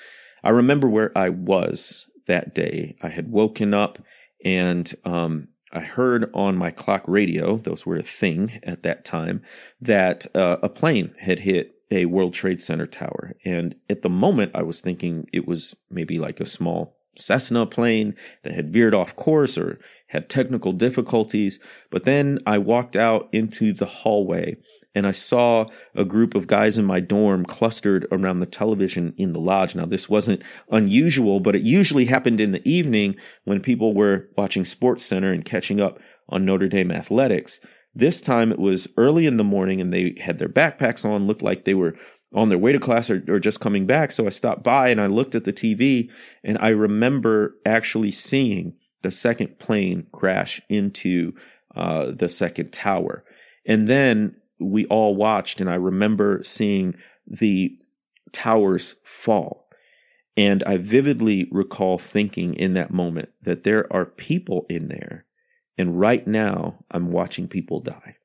I 0.42 0.50
remember 0.50 0.88
where 0.88 1.16
I 1.16 1.28
was 1.28 2.06
that 2.32 2.54
day. 2.54 2.96
I 3.02 3.08
had 3.08 3.30
woken 3.30 3.74
up 3.74 3.98
and 4.42 4.90
um, 5.04 5.48
I 5.70 5.80
heard 5.80 6.30
on 6.32 6.56
my 6.56 6.70
clock 6.70 7.04
radio, 7.06 7.58
those 7.58 7.84
were 7.84 7.98
a 7.98 8.02
thing 8.02 8.58
at 8.62 8.82
that 8.84 9.04
time, 9.04 9.42
that 9.82 10.26
uh, 10.34 10.56
a 10.62 10.70
plane 10.70 11.14
had 11.18 11.40
hit 11.40 11.74
a 11.90 12.06
World 12.06 12.32
Trade 12.32 12.58
Center 12.58 12.86
tower. 12.86 13.34
And 13.44 13.74
at 13.90 14.00
the 14.00 14.08
moment, 14.08 14.52
I 14.54 14.62
was 14.62 14.80
thinking 14.80 15.28
it 15.30 15.46
was 15.46 15.76
maybe 15.90 16.18
like 16.18 16.40
a 16.40 16.46
small 16.46 16.96
Cessna 17.18 17.66
plane 17.66 18.16
that 18.44 18.54
had 18.54 18.72
veered 18.72 18.94
off 18.94 19.14
course 19.14 19.58
or 19.58 19.78
had 20.06 20.30
technical 20.30 20.72
difficulties. 20.72 21.60
But 21.90 22.04
then 22.04 22.38
I 22.46 22.56
walked 22.56 22.96
out 22.96 23.28
into 23.30 23.74
the 23.74 23.84
hallway 23.84 24.56
and 24.94 25.06
I 25.06 25.10
saw 25.12 25.66
a 25.94 26.04
group 26.04 26.34
of 26.34 26.46
guys 26.46 26.76
in 26.76 26.84
my 26.84 27.00
dorm 27.00 27.44
clustered 27.44 28.06
around 28.12 28.40
the 28.40 28.46
television 28.46 29.14
in 29.16 29.32
the 29.32 29.40
lodge. 29.40 29.74
Now, 29.74 29.86
this 29.86 30.08
wasn't 30.08 30.42
unusual, 30.70 31.40
but 31.40 31.56
it 31.56 31.62
usually 31.62 32.06
happened 32.06 32.40
in 32.40 32.52
the 32.52 32.66
evening 32.68 33.16
when 33.44 33.60
people 33.60 33.94
were 33.94 34.28
watching 34.36 34.64
Sports 34.64 35.04
Center 35.04 35.32
and 35.32 35.44
catching 35.44 35.80
up 35.80 35.98
on 36.28 36.44
Notre 36.44 36.68
Dame 36.68 36.90
athletics. 36.90 37.60
This 37.94 38.20
time 38.20 38.52
it 38.52 38.58
was 38.58 38.88
early 38.96 39.26
in 39.26 39.36
the 39.36 39.44
morning 39.44 39.80
and 39.80 39.92
they 39.92 40.16
had 40.20 40.38
their 40.38 40.48
backpacks 40.48 41.04
on, 41.04 41.26
looked 41.26 41.42
like 41.42 41.64
they 41.64 41.74
were 41.74 41.96
on 42.34 42.48
their 42.48 42.58
way 42.58 42.72
to 42.72 42.78
class 42.78 43.10
or, 43.10 43.22
or 43.28 43.38
just 43.38 43.60
coming 43.60 43.86
back. 43.86 44.12
So 44.12 44.26
I 44.26 44.30
stopped 44.30 44.62
by 44.62 44.88
and 44.88 45.00
I 45.00 45.06
looked 45.06 45.34
at 45.34 45.44
the 45.44 45.52
TV 45.52 46.10
and 46.42 46.56
I 46.58 46.68
remember 46.68 47.56
actually 47.66 48.10
seeing 48.10 48.74
the 49.02 49.10
second 49.10 49.58
plane 49.58 50.06
crash 50.12 50.60
into 50.68 51.34
uh, 51.74 52.12
the 52.12 52.28
second 52.28 52.72
tower. 52.72 53.24
And 53.66 53.86
then 53.86 54.36
we 54.62 54.86
all 54.86 55.14
watched, 55.14 55.60
and 55.60 55.68
I 55.68 55.74
remember 55.74 56.42
seeing 56.44 56.94
the 57.26 57.78
towers 58.32 58.96
fall. 59.04 59.68
And 60.36 60.62
I 60.64 60.78
vividly 60.78 61.48
recall 61.50 61.98
thinking 61.98 62.54
in 62.54 62.72
that 62.74 62.92
moment 62.92 63.28
that 63.42 63.64
there 63.64 63.92
are 63.92 64.06
people 64.06 64.64
in 64.68 64.88
there, 64.88 65.26
and 65.76 66.00
right 66.00 66.26
now 66.26 66.84
I'm 66.90 67.12
watching 67.12 67.48
people 67.48 67.80
die. 67.80 68.16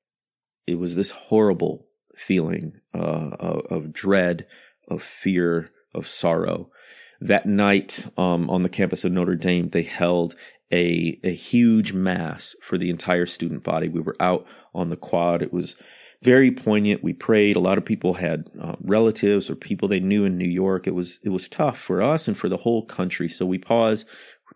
It 0.65 0.75
was 0.75 0.95
this 0.95 1.11
horrible 1.11 1.87
feeling 2.15 2.79
uh, 2.93 3.31
of, 3.39 3.65
of, 3.69 3.93
dread, 3.93 4.47
of 4.87 5.03
fear, 5.03 5.69
of 5.93 6.07
sorrow. 6.07 6.71
That 7.19 7.45
night 7.45 8.05
um, 8.17 8.49
on 8.49 8.63
the 8.63 8.69
campus 8.69 9.03
of 9.03 9.11
Notre 9.11 9.35
Dame, 9.35 9.69
they 9.69 9.83
held 9.83 10.35
a, 10.71 11.19
a 11.23 11.33
huge 11.33 11.93
mass 11.93 12.55
for 12.61 12.77
the 12.77 12.89
entire 12.89 13.25
student 13.25 13.63
body. 13.63 13.87
We 13.87 14.01
were 14.01 14.17
out 14.19 14.45
on 14.73 14.89
the 14.89 14.97
quad. 14.97 15.41
It 15.41 15.53
was 15.53 15.75
very 16.23 16.51
poignant. 16.51 17.03
We 17.03 17.13
prayed. 17.13 17.55
A 17.55 17.61
lot 17.61 17.77
of 17.77 17.85
people 17.85 18.15
had 18.15 18.49
uh, 18.59 18.75
relatives 18.81 19.49
or 19.49 19.55
people 19.55 19.87
they 19.87 19.99
knew 19.99 20.25
in 20.25 20.37
New 20.37 20.49
York. 20.49 20.87
It 20.87 20.95
was 20.95 21.19
it 21.23 21.29
was 21.29 21.49
tough 21.49 21.79
for 21.79 22.01
us 22.01 22.27
and 22.27 22.37
for 22.37 22.49
the 22.49 22.57
whole 22.57 22.85
country. 22.85 23.27
So 23.27 23.45
we 23.45 23.57
pause 23.57 24.05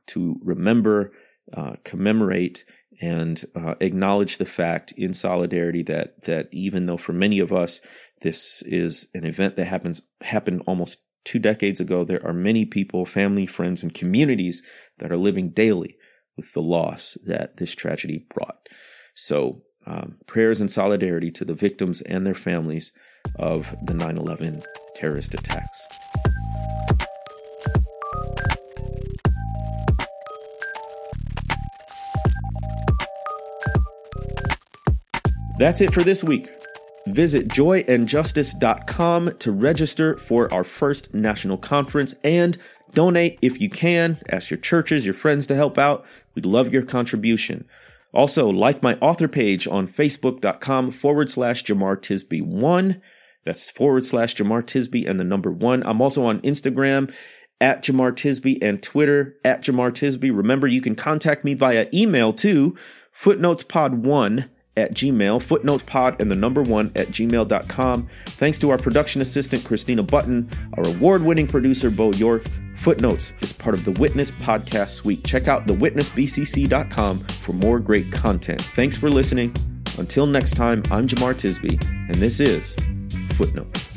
to 0.07 0.39
remember, 0.43 1.11
uh, 1.53 1.73
commemorate, 1.83 2.65
and 3.01 3.43
uh, 3.55 3.75
acknowledge 3.79 4.37
the 4.37 4.45
fact 4.45 4.91
in 4.97 5.13
solidarity 5.13 5.83
that 5.83 6.23
that 6.23 6.47
even 6.51 6.85
though 6.85 6.97
for 6.97 7.13
many 7.13 7.39
of 7.39 7.51
us 7.51 7.81
this 8.21 8.61
is 8.63 9.07
an 9.13 9.25
event 9.25 9.55
that 9.55 9.65
happens 9.65 10.01
happened 10.21 10.63
almost 10.67 10.99
two 11.23 11.39
decades 11.39 11.79
ago, 11.79 12.03
there 12.03 12.25
are 12.25 12.33
many 12.33 12.65
people, 12.65 13.05
family, 13.05 13.45
friends, 13.45 13.83
and 13.83 13.93
communities 13.93 14.63
that 14.99 15.11
are 15.11 15.17
living 15.17 15.49
daily 15.49 15.97
with 16.37 16.53
the 16.53 16.61
loss 16.61 17.17
that 17.25 17.57
this 17.57 17.75
tragedy 17.75 18.25
brought. 18.33 18.67
So 19.15 19.63
um, 19.91 20.15
prayers 20.25 20.61
and 20.61 20.71
solidarity 20.71 21.29
to 21.31 21.43
the 21.43 21.53
victims 21.53 22.01
and 22.01 22.25
their 22.25 22.35
families 22.35 22.93
of 23.35 23.75
the 23.83 23.93
9 23.93 24.17
11 24.17 24.63
terrorist 24.95 25.33
attacks. 25.33 25.87
That's 35.59 35.81
it 35.81 35.93
for 35.93 36.03
this 36.03 36.23
week. 36.23 36.49
Visit 37.07 37.47
joyandjustice.com 37.49 39.37
to 39.39 39.51
register 39.51 40.17
for 40.17 40.51
our 40.53 40.63
first 40.63 41.13
national 41.13 41.57
conference 41.57 42.15
and 42.23 42.57
donate 42.93 43.37
if 43.41 43.59
you 43.59 43.69
can. 43.69 44.19
Ask 44.29 44.49
your 44.49 44.59
churches, 44.59 45.05
your 45.05 45.13
friends 45.13 45.45
to 45.47 45.55
help 45.55 45.77
out. 45.77 46.05
We'd 46.33 46.45
love 46.45 46.71
your 46.71 46.83
contribution. 46.83 47.65
Also, 48.13 48.49
like 48.49 48.83
my 48.83 48.95
author 48.95 49.27
page 49.27 49.67
on 49.67 49.87
facebook.com 49.87 50.91
forward 50.91 51.29
slash 51.29 51.63
Jemar 51.63 51.97
Tisby 51.97 52.41
one. 52.41 53.01
That's 53.45 53.69
forward 53.69 54.05
slash 54.05 54.35
Jemar 54.35 54.63
Tisby 54.63 55.09
and 55.09 55.19
the 55.19 55.23
number 55.23 55.51
one. 55.51 55.81
I'm 55.85 56.01
also 56.01 56.25
on 56.25 56.41
Instagram 56.41 57.13
at 57.59 57.83
Jemar 57.83 58.11
Tisby 58.11 58.57
and 58.61 58.83
Twitter 58.83 59.37
at 59.45 59.63
Jemar 59.63 59.91
Tisby. 59.91 60.35
Remember, 60.35 60.67
you 60.67 60.81
can 60.81 60.95
contact 60.95 61.43
me 61.43 61.53
via 61.53 61.87
email 61.93 62.33
too, 62.33 62.77
footnotespod1 63.17 64.49
at 64.81 64.93
gmail, 64.93 65.39
footnotespod 65.41 66.19
and 66.19 66.29
the 66.29 66.35
number 66.35 66.61
one 66.61 66.91
at 66.95 67.07
gmail.com. 67.07 68.09
Thanks 68.25 68.59
to 68.59 68.69
our 68.71 68.77
production 68.77 69.21
assistant, 69.21 69.63
Christina 69.63 70.03
Button, 70.03 70.49
our 70.73 70.85
award 70.85 71.23
winning 71.23 71.47
producer, 71.47 71.89
Bo 71.89 72.11
York. 72.11 72.43
Footnotes 72.77 73.33
is 73.41 73.53
part 73.53 73.75
of 73.75 73.85
the 73.85 73.91
Witness 73.91 74.31
podcast 74.31 74.89
suite. 74.89 75.23
Check 75.23 75.47
out 75.47 75.67
thewitnessbcc.com 75.67 77.19
for 77.19 77.53
more 77.53 77.79
great 77.79 78.11
content. 78.11 78.61
Thanks 78.61 78.97
for 78.97 79.09
listening. 79.09 79.55
Until 79.97 80.25
next 80.25 80.55
time, 80.55 80.83
I'm 80.91 81.07
Jemar 81.07 81.35
Tisby, 81.35 81.81
and 82.09 82.15
this 82.15 82.39
is 82.39 82.73
Footnotes. 83.35 83.89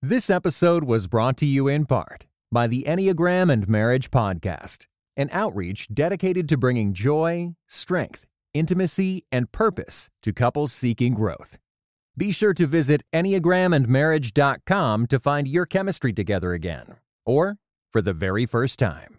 This 0.00 0.30
episode 0.30 0.84
was 0.84 1.06
brought 1.06 1.36
to 1.38 1.46
you 1.46 1.68
in 1.68 1.84
part 1.84 2.26
by 2.50 2.66
the 2.66 2.84
Enneagram 2.84 3.52
and 3.52 3.68
Marriage 3.68 4.10
Podcast, 4.10 4.86
an 5.16 5.28
outreach 5.32 5.88
dedicated 5.92 6.48
to 6.48 6.56
bringing 6.56 6.92
joy, 6.92 7.54
strength, 7.66 8.24
intimacy, 8.54 9.24
and 9.30 9.52
purpose 9.52 10.08
to 10.22 10.32
couples 10.32 10.72
seeking 10.72 11.14
growth. 11.14 11.58
Be 12.16 12.32
sure 12.32 12.54
to 12.54 12.66
visit 12.66 13.02
EnneagramandMarriage.com 13.12 15.06
to 15.06 15.18
find 15.18 15.46
your 15.46 15.66
chemistry 15.66 16.12
together 16.12 16.52
again, 16.52 16.96
or 17.24 17.58
for 17.90 18.02
the 18.02 18.12
very 18.12 18.46
first 18.46 18.78
time. 18.78 19.17